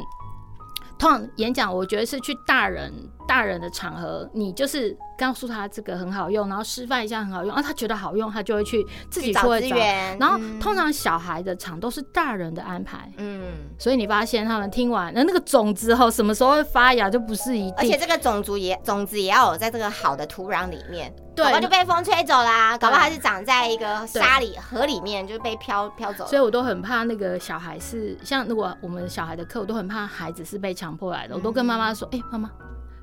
[1.05, 2.91] 通常演讲，我觉得是去大人
[3.27, 10.17] 大人的场合，你就是告诉他这个很好用，然后示范一下很好用，啊，他觉得好用，他就会去自己找资源。
[10.19, 13.43] 然后通常小孩的场都是大人的安排，嗯，
[13.77, 21.13] 所以你发现他们听完，那那个种子后什么时候会发芽就不是一定，而且这个种族也种子也要有在这个好的土壤里面。
[21.35, 26.25] 对，就被风吹走啦，搞不好它是长在一个沙里、河里面，就被飘飘走。
[26.27, 31.35] 所以我都很怕那个小孩是像如果我们小孩的课，我都很怕孩子是被强迫来的。
[31.35, 32.49] 我都跟妈妈说：“哎，妈妈，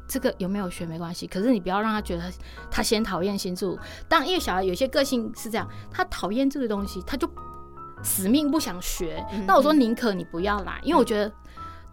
[0.09, 2.33] 这个有没有学没关系，可是你不要让他觉得
[2.71, 3.79] 他先讨厌新住。
[4.09, 7.29] 当因为小孩有些个性是这样，他讨厌这个东西，他就
[8.03, 9.25] 死命不想学。
[9.47, 11.33] 那我说宁可你不要来，因为我觉得。”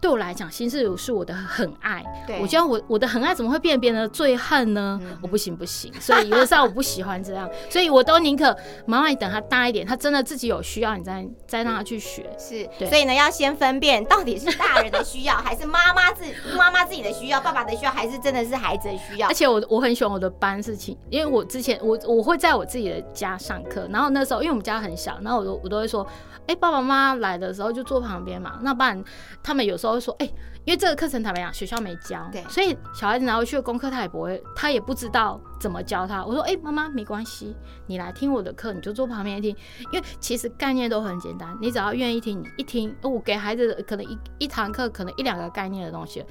[0.00, 2.02] 对我来讲，新事物是我的很爱。
[2.40, 4.98] 我觉得我我的很爱怎么会变别人的最恨呢？
[5.20, 12.30] 我不行不行，所以有的时候我不喜欢这样，所以我都宁可妈妈你等他大一点，他真的自己有需要，你再再让他去学。
[12.38, 16.24] 是，所以呢，要先分辨到底是大人的需要，还是妈妈自
[16.56, 19.28] 妈妈自己的需要，爸爸的需要，还是真的是孩子的需要。
[19.28, 26.06] 而且我我很喜欢我的班事情，因为我之前我我会在我自己的家上课，然后那时候因为我们家很小，然后我都我都会说。
[26.46, 28.58] 哎，爸爸妈妈来的时候就坐旁边嘛。
[28.62, 29.00] 那不然
[29.40, 30.26] 他们有时候会说，哎，
[30.64, 31.52] 因为这个课程怎么样？
[31.52, 36.24] 学校没教，对，所以小孩子拿回去的功课他也不会，他也不知道怎么教他。
[36.24, 37.54] 我说，哎，妈妈没关系，
[37.86, 39.56] 你来听我的课，你就坐旁边听，
[39.92, 46.24] 因为其实概念都很简单，你只要愿意听，你一听，我给孩子可能一一堂课可能一两个概念的东西。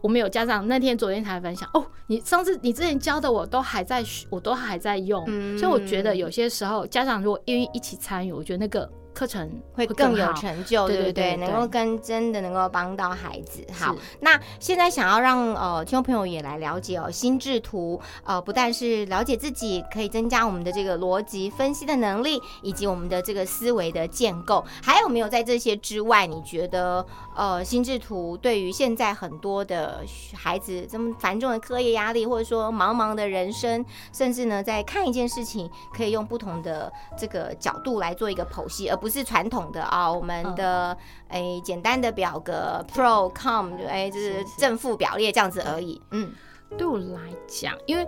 [0.00, 5.24] 我们有家长那天昨天才分享，哦，你上次你之前教的我都还在，我都还在用，
[5.56, 8.90] 所以我觉得有些时候家长如果愿意一起参与，我觉得那个。
[9.12, 11.36] 课程会更有成就，对对对？
[11.36, 13.64] 能够跟真的能够帮到孩子。
[13.72, 24.64] 好，那现在想要让呃听众朋友也来了解哦，心智图呃不但是了解自己，可以增加我们的这个逻辑分析的能力，以及我们的这个思维的建构。
[24.82, 27.04] 还有没有在这些之外，你觉得
[27.36, 30.00] 呃心智图对于现在很多的
[30.34, 40.96] 孩子这么繁重的课业压力，或者说茫茫的人生，甚至呢在看一件事情，可以用不同的这个角度来做一个剖析，而不是传统的啊，我们的
[41.28, 46.00] 诶简单的表格 pro com 哎，就是正负表列这样子而已。
[46.12, 46.32] 嗯，
[46.78, 48.06] 对我来讲，因为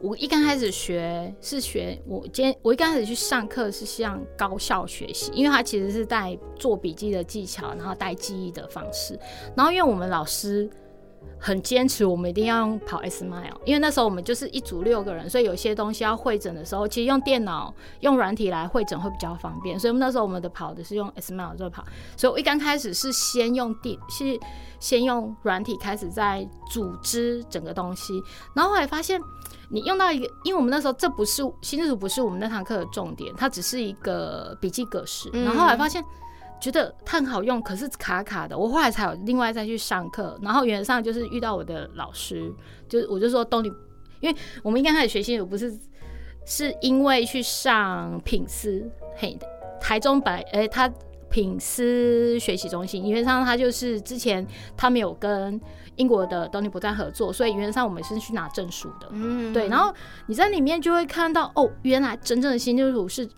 [0.00, 9.20] 我一刚开始学是学我今天我一刚开始去上课是向高效学习，因为它其实是带做笔记的技巧，然后带记忆的方式，
[9.54, 10.70] 然后因为我们老师。
[11.44, 19.76] 很坚持，我们一定要用跑 Smile，因为那时候我们就是一组六个人，所以有些东西要会诊的时候，其实用电脑、用软体来会诊会比较方便。
[19.76, 21.84] 所以那时候我们的跑的是用 Smile 在跑，
[22.16, 24.38] 所以我一刚开始是先用电，是
[24.78, 28.22] 先用软体开始在组织整个东西，
[28.54, 29.20] 然后后来发现
[29.68, 36.00] 你用到一个，因为我们那时候这不是新字图，不是我们那堂课的重点，它只是一个笔记格式，然后后来发现。
[36.62, 38.56] 觉得它很好用，可是卡卡的。
[38.56, 42.54] 我后来才有另外再去上课，然后原则上就是遇到我的老师，
[42.88, 43.72] 就我就说东尼，
[44.20, 45.76] 因为我们一刚开始学习，我不是
[46.46, 49.36] 是因为去上品思嘿
[49.80, 50.88] 台中白诶，他
[51.28, 54.46] 品思学习中心，原则上他就是之前
[54.76, 55.60] 他们有跟
[55.96, 59.66] 英国的东尼不赞合作，所以原则上我们是去拿证书的，嗯，对。
[59.66, 59.92] 然后
[60.28, 63.28] 你在里面就会看到哦，原来真正的新基础是。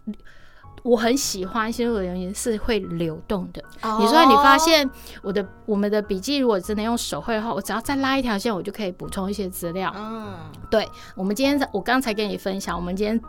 [0.84, 3.64] 我很喜欢新入的原因是会流动的。
[3.98, 4.88] 你说你发现
[5.22, 9.90] 我的我们的笔记如果真的用手绘的话，我只要再拉一条线，我就可以补充一些资料。
[9.96, 10.36] 嗯，
[10.68, 10.86] 对。
[11.16, 13.20] 我们今天我刚才跟你分享，我们今天。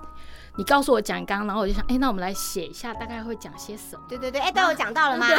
[0.58, 4.02] 你告诉我讲纲，然后我就想，哎，那我们来写一下，大概会讲些什么？
[4.08, 5.28] 对对对，哎，都有讲到了吗？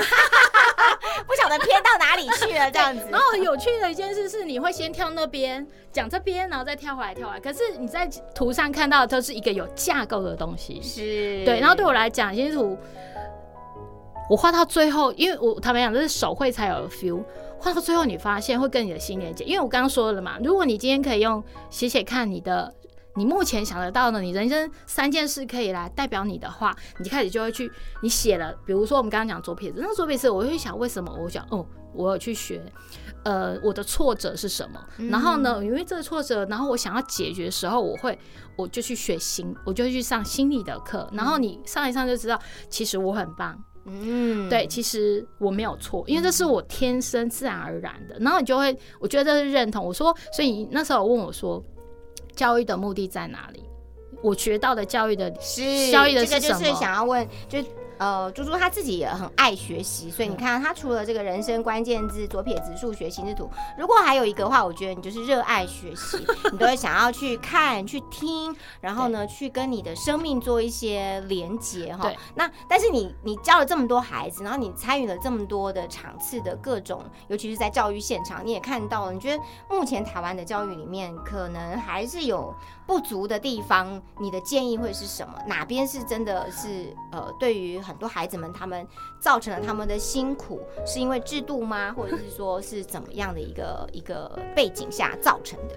[1.27, 3.09] 不晓得偏到哪里去了，这样子。
[3.11, 7.41] 然后很有趣的一件事是，你会先跳那边讲这边，然后再跳回来跳回来。
[7.41, 11.59] 可是你在图上看到的都是一个有架构的东西，是对。
[11.61, 12.79] 然后对我来讲，其实图
[14.29, 17.25] 我画到最后，因为我坦白讲，这是手绘才有 feel。
[17.59, 22.73] 画到最后，你发现会跟你的心连接，因为我刚刚说了嘛，如果你今天可以用写写看你的，
[23.17, 27.71] 你目前想得到的，你人生三件事可以来代表你的话，你开始就会去，
[28.03, 31.13] 你写了，比如说我们刚刚讲左撇子，那左撇子我会想为什么？
[31.19, 32.63] 我想哦，我有去学，
[33.25, 34.81] 呃，我的挫折是什么？
[35.11, 38.19] 然后呢，因为这个挫折，然后我想要解决的时候，我会
[38.57, 43.59] 我就去学心，我就去上心理的课，然后你上一上就知道，其实我很棒。
[43.89, 48.17] 嗯，对，其实我没有错，因为这是我天生自然而然的。
[48.19, 49.85] 然后你就会，我觉得这是认同。
[49.85, 51.65] 我说，所以你那时候问我说，
[52.37, 53.65] 教育的目的在哪里？
[54.23, 57.59] 我学到的教育的是教育的这个就是是什么想要问，就
[57.99, 66.19] 呃，猪猪他自己也很爱学习，所以你看他除了这个人生关键字左撇子、数学、心智图，如果还有一个话，我觉得你就是热爱学习，
[66.53, 72.13] 你都会想要去看、去听，然后呢，去跟你的生命做一些连接哈。
[72.35, 82.55] 那但是你你教了这么多孩子，然后你参与了这么多的场次的各种，尤其是在教育现场，你也看到了，你觉得目前台湾的教育里面可能还是有
[82.87, 85.35] 不足的地方，你的建议会是什么？
[85.47, 88.87] 哪边是真的是呃，对于很多孩子们他们
[89.21, 91.93] 造成了他们的辛苦，是因为制度吗？
[91.93, 95.75] 或者是说是怎么样的一个 一个背景下造成的？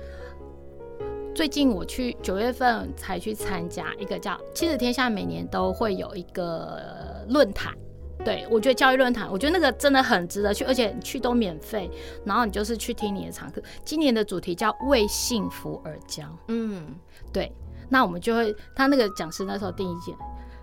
[1.33, 7.73] 最近我去九月份才去参加一个叫“亲子天下”，每年都会有一个论坛。
[8.23, 11.89] 对我觉得教育论坛，我觉得那个真的很值得去，而且去都免费。
[12.25, 13.61] 然后你就是去听你的常课。
[13.85, 16.95] 今年的主题叫“为幸福而教嗯，”。
[17.31, 17.51] 对，
[17.87, 20.13] 那我们就会，他那个讲师那时候定义解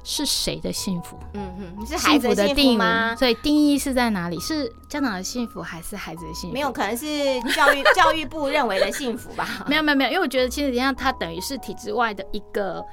[0.05, 1.19] 是谁的幸福？
[1.33, 3.17] 嗯哼，是孩子的幸定义福吗？
[3.17, 4.39] 所以定义是在哪里？
[4.39, 6.55] 是家长的幸福还是孩子的幸福？
[6.55, 7.07] 没有，可能是
[7.55, 9.65] 教育 教育部认为的幸福吧。
[9.67, 12.85] 没有没有没有，因为我觉得亲子天下它等于是体制外的一个，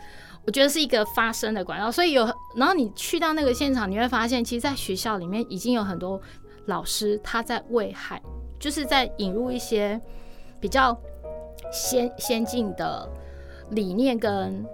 [0.46, 2.26] 我觉得是一个发声的管道，所以有，
[2.56, 6.22] 然后你去到那个现场，你会发现，其实，在学校里面已经有很多
[6.66, 8.22] 老师他在为害，
[8.60, 10.00] 就是在引入一些
[10.60, 10.98] 比较
[11.72, 13.10] 先先进的
[13.72, 14.66] 理念跟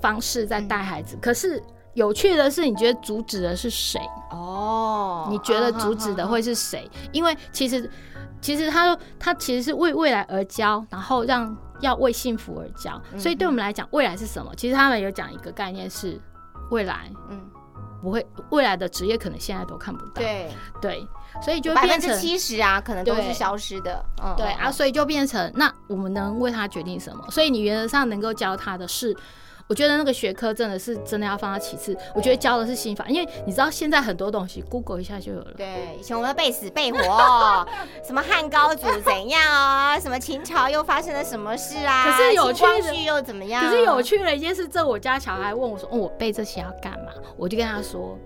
[0.00, 1.62] 方式在带孩子，可是。
[1.94, 4.00] 有趣的是，你觉得阻止的是谁？
[4.32, 6.90] 哦，你觉得阻止的会是谁？
[7.12, 7.88] 因为其实，
[8.40, 13.00] 其实他他其实是为未来而教，然后让要为幸福而教。
[13.18, 14.52] 所以对我们来讲，未来是什么？
[14.56, 16.20] 其实他们有讲一个概念是
[16.70, 17.40] 未来，嗯，
[18.02, 20.12] 不会未来的职业可能现在都看不到。
[20.14, 20.50] 对，
[20.80, 21.08] 对，
[21.42, 24.04] 所以就百分之七十啊，可能都是消失的。
[24.22, 27.24] 嗯，对啊，嗯，所以就变成那我们能为他决定什么？
[27.30, 29.16] 所以你原则上能够教他的是。
[29.66, 35.52] 我觉得那个学科真的是真的要放到其次，我觉得教的是心法，因为你知道现在很多东西 Google 一下就有了。
[35.56, 37.66] 对，以前我们背死背活，
[38.06, 42.04] 什么汉高祖怎样啊，什么秦朝又发生了什么事啊？
[42.04, 42.64] 可是有趣
[43.04, 43.64] 又怎么样？
[43.64, 48.18] 可是有趣的一件事，这我家小孩问我说：“哦，我背这些要干嘛？”我就跟他说：“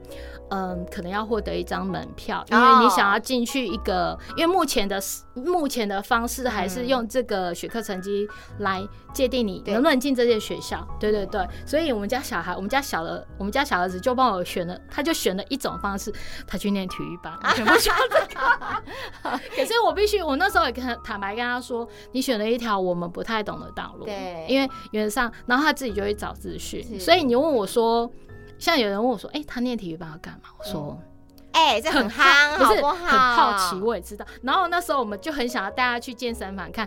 [0.50, 5.00] 嗯，可能要获得一张门票，因为你想要进去一个，因为目前的
[5.34, 8.26] 目前的方式还是用这个学科成绩
[8.58, 10.86] 来界定你能不能进这些学校。
[10.98, 16.12] 对对对，所以我们家小孩，我们家小的，我们家小儿子就帮我选了，他就选了一种方式，
[16.46, 19.40] 他去念体育班， 我全部选这个。
[19.54, 24.46] 可是我必须，我那时候也跟他坦白跟他说，你选了一条我们不太懂的道路，对。
[24.48, 28.10] 因为原则上，然后他自己就会找资讯，所以你问我说，
[28.58, 30.50] 像有人问我说，哎、他念体育班要干嘛？
[30.58, 31.00] 我说。
[31.50, 32.94] 哎，这很憨，不是好不好？
[32.94, 34.24] 很好奇，我也知道。
[34.42, 36.86] 然后那时候我们就很想要带他去健身房看，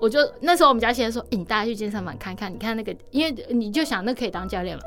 [0.00, 4.82] 我就那时候我们家先生说，欸你带他去健身房看看，你看那个，因为你就想那可以当教练嘛。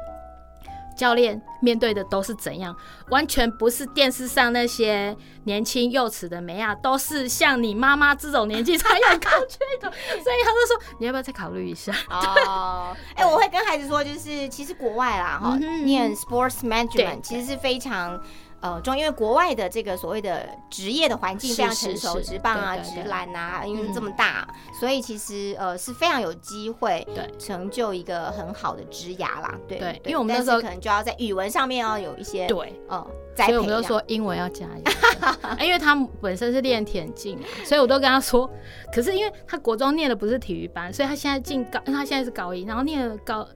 [0.98, 2.76] 教练面对的都是怎样？
[3.10, 9.92] 完全不是电视上那些年轻幼齿的美亚，都是像你妈妈这种年纪才有空去的。
[9.92, 11.94] 所以他就说，你要不要再考虑一下？
[12.10, 18.20] 哦，哎、我会跟孩子说，就是其实国外啦，哈、嗯念 sports management 其实是非常。
[18.60, 24.48] 呃，中，因为国外的这个所谓的职业的环境非常成熟，是是是直棒啊、对对对直篮啊，因为嗯这么大，
[24.80, 29.54] 所以其实呃是非常有机会对成就一个很好的职涯啦。
[29.68, 33.06] 对对因为我们那时候可能就要在语文上面要有一些对，嗯
[33.36, 34.84] 栽培所以我们就说英文要加油，
[35.22, 38.50] 啊因为他本身是练田径，所以我都跟他说，
[38.92, 43.48] 可是因为他国中念的不是体育班，所以他现在进高，他现在是高一，然后念了高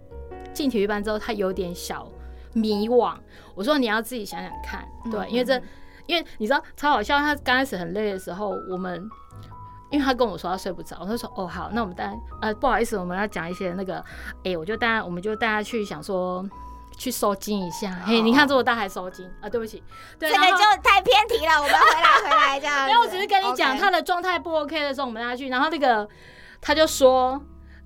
[0.53, 2.07] 进体育班之后，他有点小
[2.53, 3.15] 迷惘。
[3.55, 5.61] 我说你要自己想想看，对，嗯因为这，
[6.07, 9.09] 因为你知道超好笑，他刚开始很累的时候，我们。
[9.91, 14.01] 因为他跟我说他睡不着，我就说哦好，那我们带呃不好意思，我们要讲一些那个，
[14.41, 16.49] 哎、我就带我们就带他去想说
[16.97, 19.83] 去收金一下，嘿，你看这么大还收金啊，对不起，
[20.17, 22.85] 对，这个就太偏题了，我们回来回来这样子。
[22.87, 26.07] 没有，我只是跟你讲他的状态不 OK 的时候，我们带他去，然后那个
[26.61, 27.37] 他就说，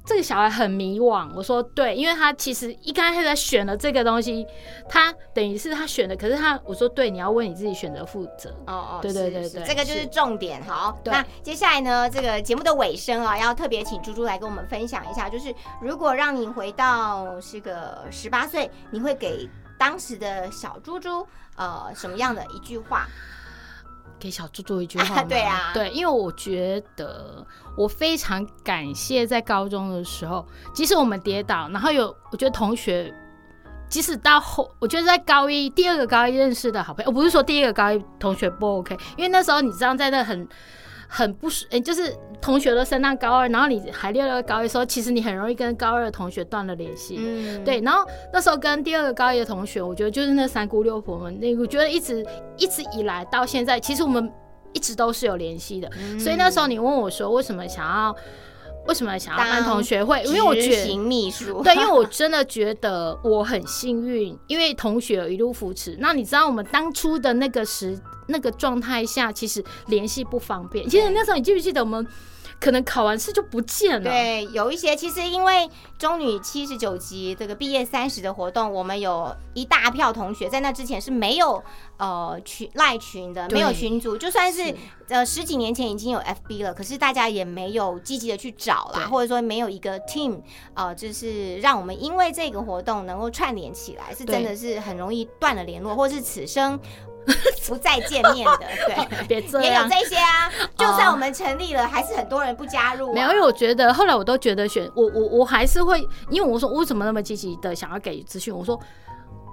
[0.06, 1.30] 这个小孩很迷惘。
[1.36, 4.46] 我说对，因为他其实一开始在选了这个东西，
[4.88, 8.50] 他等于是他选的，可是他我说对，你要为你自己选择负责。
[8.68, 10.62] 哦哦，对对对对是这个就是是重点。
[10.64, 21.26] 好，那接下来呢，这个节目的尾声啊，要特别请猪猪来跟我们分享一下，就是如果让你回到这个十八岁，你会给当时的小猪猪
[21.56, 23.08] 呃什么样的一句话？
[24.26, 27.46] 给小猪猪一句话 吗对啊对，因为我觉得
[27.78, 33.14] 我非常感谢在高中的时候，即使我们跌倒，然后有我觉得同学，
[33.88, 40.48] 即使到后，我觉得在高一第二个高一认识的好朋友，我不是说第一个高一同学不 OK，因为那时候你知道在那很。
[41.08, 47.18] 很不舒，哎、就是同学都升到高二，然后你还六到高一的时候，其实你很容易跟高二的同学断了联系。
[47.20, 52.26] 嗯，对，然后那时候跟第二个高一的同学，我觉得就是那三姑六婆们，那我觉得一直
[52.58, 54.32] 一直以来到现在，其实我们
[54.74, 55.90] 一直都是有联系的。
[56.00, 58.16] 嗯所以那时候你问我说，为什么想要
[58.88, 60.24] 为什么想要办当同学会？
[60.24, 60.96] 因为我觉得。
[61.06, 65.96] 秘书，对，因为我真的觉得我很幸运，因为同学一路扶持。
[66.00, 70.88] 那你知道我们当初的那个时那个状态下，其实联系不方便。
[70.90, 72.06] 其实那时候你记不记得我们
[72.60, 74.10] 可能考完试就不见了？
[74.10, 81.64] 对，有一些其实因为中女七十九级这个毕业三十的活动，我们有一大票同学在那之前是没有
[81.98, 84.76] 呃群赖群的，没有群组，就算是是。
[85.08, 90.42] 呃十几年前已经有 FB 了，可是大家也没有积极的去找啦，或者说没有一个 team
[90.74, 96.80] 呃，就是让我们因为这个活动能够串联起来，是真的是很容易断了联络，或是此生
[97.68, 99.28] 不再见面的， 对。
[99.28, 99.82] 别这也有。
[99.90, 103.14] 这些啊，就算我们成立了，还是很多人不加入、啊。
[103.14, 106.00] 没有，因为我觉得后来我都觉得选我我我还是会，
[106.30, 108.80] 因为我说为什么那么积极的想要给资讯，我说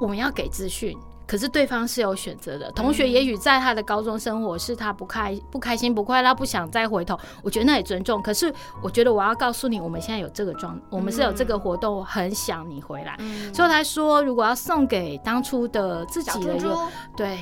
[0.00, 0.96] 我们要给资讯。
[1.24, 8.20] 可是对方是有选择的，同学也许在他的高中生活是他不开不开心不快乐，不想再回头，我觉得那也尊重。
[8.20, 8.52] 可是
[8.82, 16.78] 我觉得我要告诉你，我们现在有这个状，我们是有这个活动，很想你回来，嗯所以他说如果要送给当初的自己的一个猪猪，
[17.16, 17.38] 对，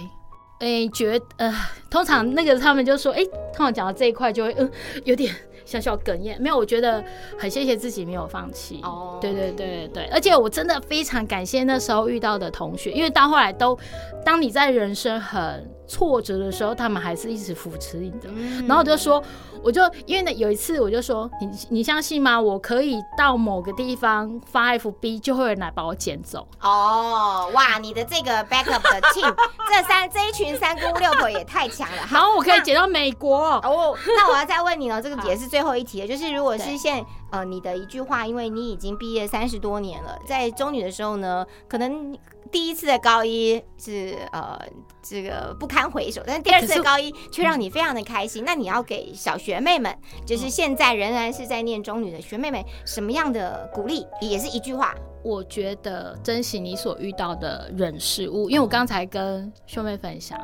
[0.61, 1.53] 诶、觉呃，
[1.91, 4.71] 通常那个他们就说，诶、通常讲到这一块就会，嗯、
[5.05, 5.35] 有点
[5.65, 6.41] 小小哽咽。
[6.41, 7.03] 没有，我觉得
[7.39, 8.81] 很谢谢自己没有放弃。
[8.83, 13.79] 哦对对对对，而且我真的非常感谢那时候遇到的同学，因为到后来都，
[14.25, 18.29] 当你在人生很挫折的时候，他们还是一直扶持你的。
[18.29, 19.21] 嗯然后我就说，
[19.61, 22.41] 我就因为呢有一次我就说，你你相信吗？
[22.41, 26.47] 我可以到某个地方发 FB，就会有人来把我捡走。
[26.61, 29.35] 哦，哇，你的这个 backup 的 team，
[29.69, 32.03] 这三这一群三姑六婆也太强了。
[32.07, 33.37] 好然后我可以捡到美国。
[33.65, 42.17] 哦，那我要再问你了，这个也是最后一题了，就是如果是对现呃你的一句话，因为你已经毕业三十多年了，在中女的时候呢，可能
[42.51, 44.59] 第一次的高一是呃
[45.03, 48.45] 这个不堪回首，但是第二次的高一却让你非常的开心。
[48.45, 54.07] 那你要给小学妹们，就是现在仍然是在念中女的学妹们，什么样的鼓励？
[54.21, 60.39] 也是一句话，我觉得珍惜你所遇到的人事物，因为我刚才跟兄妹分享，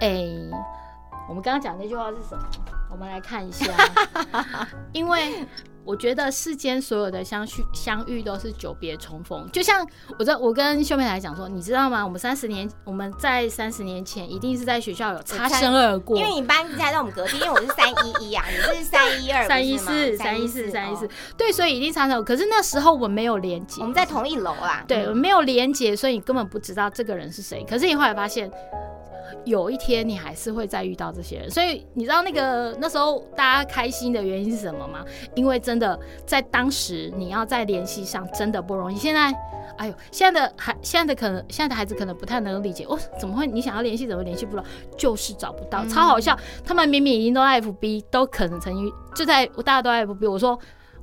[0.00, 0.24] 哎、
[1.28, 2.44] 我们刚刚讲那句话是什么？
[2.92, 3.66] 我们来看一下，
[4.92, 5.46] 因为
[5.84, 9.86] 我觉得世间所有的相遇相遇都是久别重逢，就像
[10.18, 12.04] 我在我跟秀妹来讲说，你知道吗？
[12.04, 22.24] 我们三十年我们在三十年前一定是在学校有擦身而过，因为你班在在我们隔壁，因为我是三一一啊，你是三一二，三一四、三一四、三一四哦，对，所以一定擦身而过。
[22.24, 24.84] 可是那时候我们没有连接，我们在同一楼啦。
[24.86, 27.64] 对，我没有连接，所以你根本不知道这个人是谁。
[27.68, 28.50] 可是你后来发现，
[29.44, 31.50] 有一天你还是会再遇到这些人。
[31.50, 35.04] 所以你知道那个那时候大家开心的原因是什么吗？
[35.34, 38.96] 因为真的在当时你要再联系上真的不容易。
[38.96, 39.32] 现在，
[39.78, 44.64] 哎呦，现在的孩现在的可能现在的孩子可能不太能理解，哦，怎么会你想要联系怎么联系不到，
[44.96, 46.38] 就是找不到，超好笑。
[46.64, 50.58] 他们明明已经都在 FB，都可能曾经就在大家都在 FB，我说。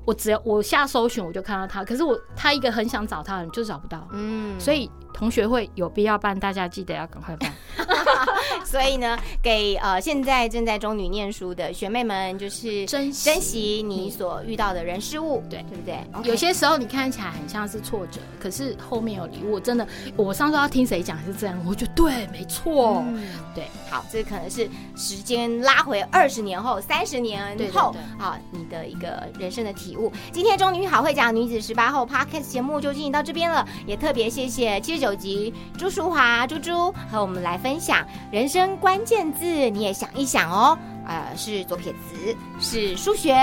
[0.06, 1.84] 我只要我下搜寻，我就看到他。
[1.84, 4.08] 可是我他一个很想找他的人，就找不到。
[4.14, 7.52] 嗯，所以同学会有必要办，大家记得要赶快办。
[8.64, 16.30] 所以呢，给呃现在正在中女念书的学妹们，就是珍惜珍惜你所遇到的人事物，对对不对？
[16.30, 19.60] 有些时候你看起来很像是挫折，可是后面有礼物。
[19.60, 23.04] 真的，我上次要听谁讲是这样，我觉得对，没错。
[23.08, 23.24] 嗯
[23.56, 27.42] 对，好，这可能是时间拉回二十年后、三十年
[27.74, 30.12] 后对啊，你的一个人生的体悟。
[30.32, 43.36] 今天中女好会讲女子十八后 Podcast 节目就进行到这边了，也特别谢谢七十九集朱淑华猪猪和我们来分享人生关键字，你也想一想哦，呃，是左撇子，是数学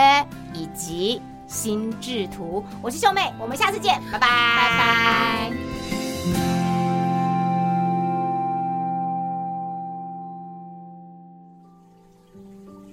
[0.53, 2.65] 以及心智图。
[2.83, 5.53] 我是秀妹，我们下次见，拜拜，拜拜。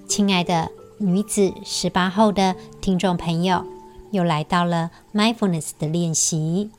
[0.08, 3.64] 亲爱的女子十八后的听众朋友，
[4.10, 6.70] 又来到了 mindfulness 的练习。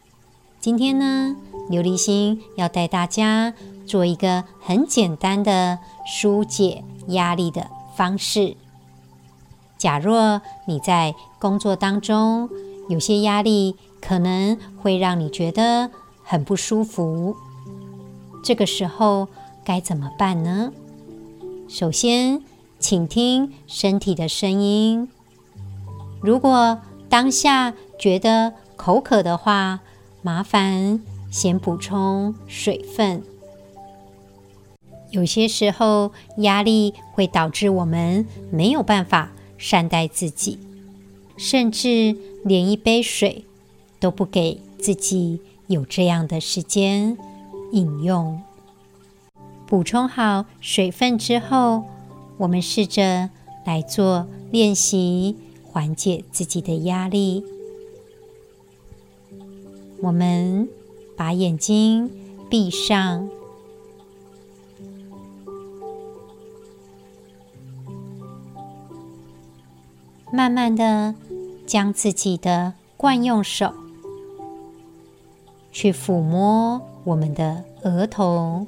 [0.59, 1.35] 今天呢，
[1.69, 3.53] 琉璃心要带大家
[3.85, 8.55] 做一个很简单的疏解压力的方式。
[9.77, 12.49] 假若你在工作当中
[12.89, 15.89] 有些压力，可能会让你觉得
[16.23, 17.35] 很不舒服，
[18.43, 19.27] 这个时候
[19.65, 20.71] 该怎么办呢？
[21.67, 22.41] 首先，
[22.79, 25.09] 请听身体的声音。
[26.21, 29.81] 如果当下觉得口渴的话，
[30.21, 31.01] 麻烦
[31.33, 33.23] 先补充水分。
[35.09, 40.59] 有些时候压力会导致我们没有办法善待自己，
[41.35, 42.15] 甚至
[42.45, 43.45] 连一杯水
[43.99, 47.17] 都不给自己有这样的时间
[47.71, 48.39] 饮用。
[49.65, 51.83] 补充好水分之后，
[52.37, 53.31] 我们试着
[53.65, 55.35] 来做练习。
[55.73, 57.43] 缓解自己的压力。
[60.03, 60.69] 我们
[61.23, 62.11] 把眼睛
[62.49, 63.29] 闭上，
[70.33, 71.15] 慢慢的
[71.65, 73.73] 将自己的惯用手
[75.71, 78.67] 去抚摸我们的额头，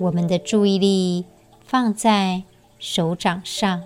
[0.00, 1.26] 我们的注意力
[1.64, 2.42] 放在。
[2.82, 3.82] 手掌上，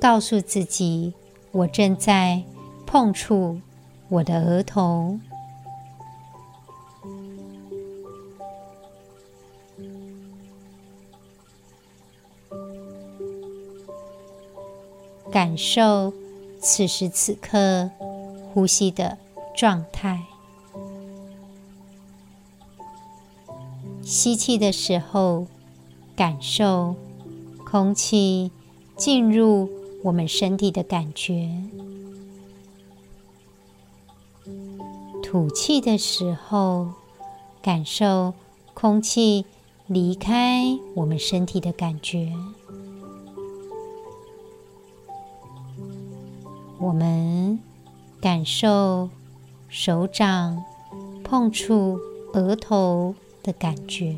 [0.00, 1.14] 告诉自己：
[1.54, 2.42] 我正在
[2.84, 3.60] 碰触
[4.08, 5.18] 我的额头，
[15.30, 16.12] 感受
[16.60, 17.90] 此时此刻
[18.52, 19.16] 呼吸的
[19.56, 20.24] 状态。
[24.02, 25.46] 吸气的时候。
[26.16, 26.94] 感受
[27.66, 28.52] 空气
[28.96, 29.68] 进入
[30.04, 31.50] 我们身体的感觉，
[35.22, 36.90] 吐气的时候，
[37.62, 38.34] 感受
[38.74, 39.46] 空气
[39.86, 42.34] 离开我们身体的感觉。
[46.78, 47.58] 我们
[48.20, 49.08] 感受
[49.70, 50.62] 手掌
[51.24, 51.98] 碰触
[52.34, 54.14] 额头的感觉。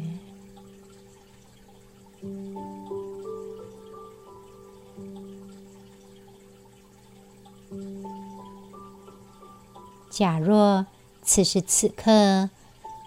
[10.17, 10.87] 假若
[11.21, 12.49] 此时此刻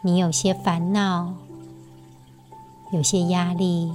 [0.03, 1.33] 你有些烦恼，
[2.93, 3.91] 有些压力，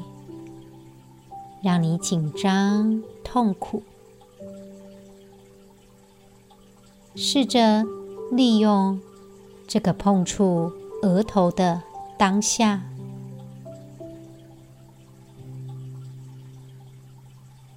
[1.63, 3.85] 让你紧张、痛苦，
[7.15, 7.85] 试着
[8.33, 9.01] 利用
[9.69, 11.85] 这个碰触额头的
[12.19, 12.83] 当下，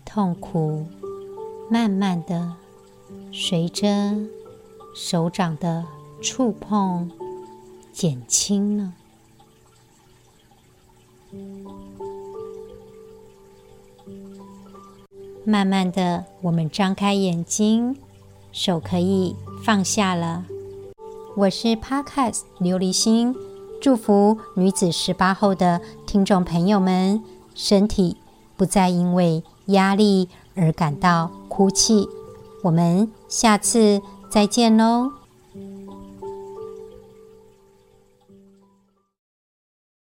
[0.03, 0.87] 痛苦
[1.69, 2.55] 慢慢的
[3.31, 3.85] 随着。
[4.99, 5.85] 手掌的
[6.23, 7.11] 触碰
[7.93, 8.93] 减轻了，
[15.45, 17.95] 慢慢的，我们张开眼睛，
[18.51, 20.45] 手可以放下了。
[21.35, 23.35] 我是 Podcast 琉璃心，
[23.79, 27.23] 祝福女子十八后的听众朋友们，
[27.53, 28.17] 身体
[28.55, 32.09] 不再因为压力而感到哭泣。
[32.63, 34.01] 我们下次。
[34.29, 35.16] 再见喽。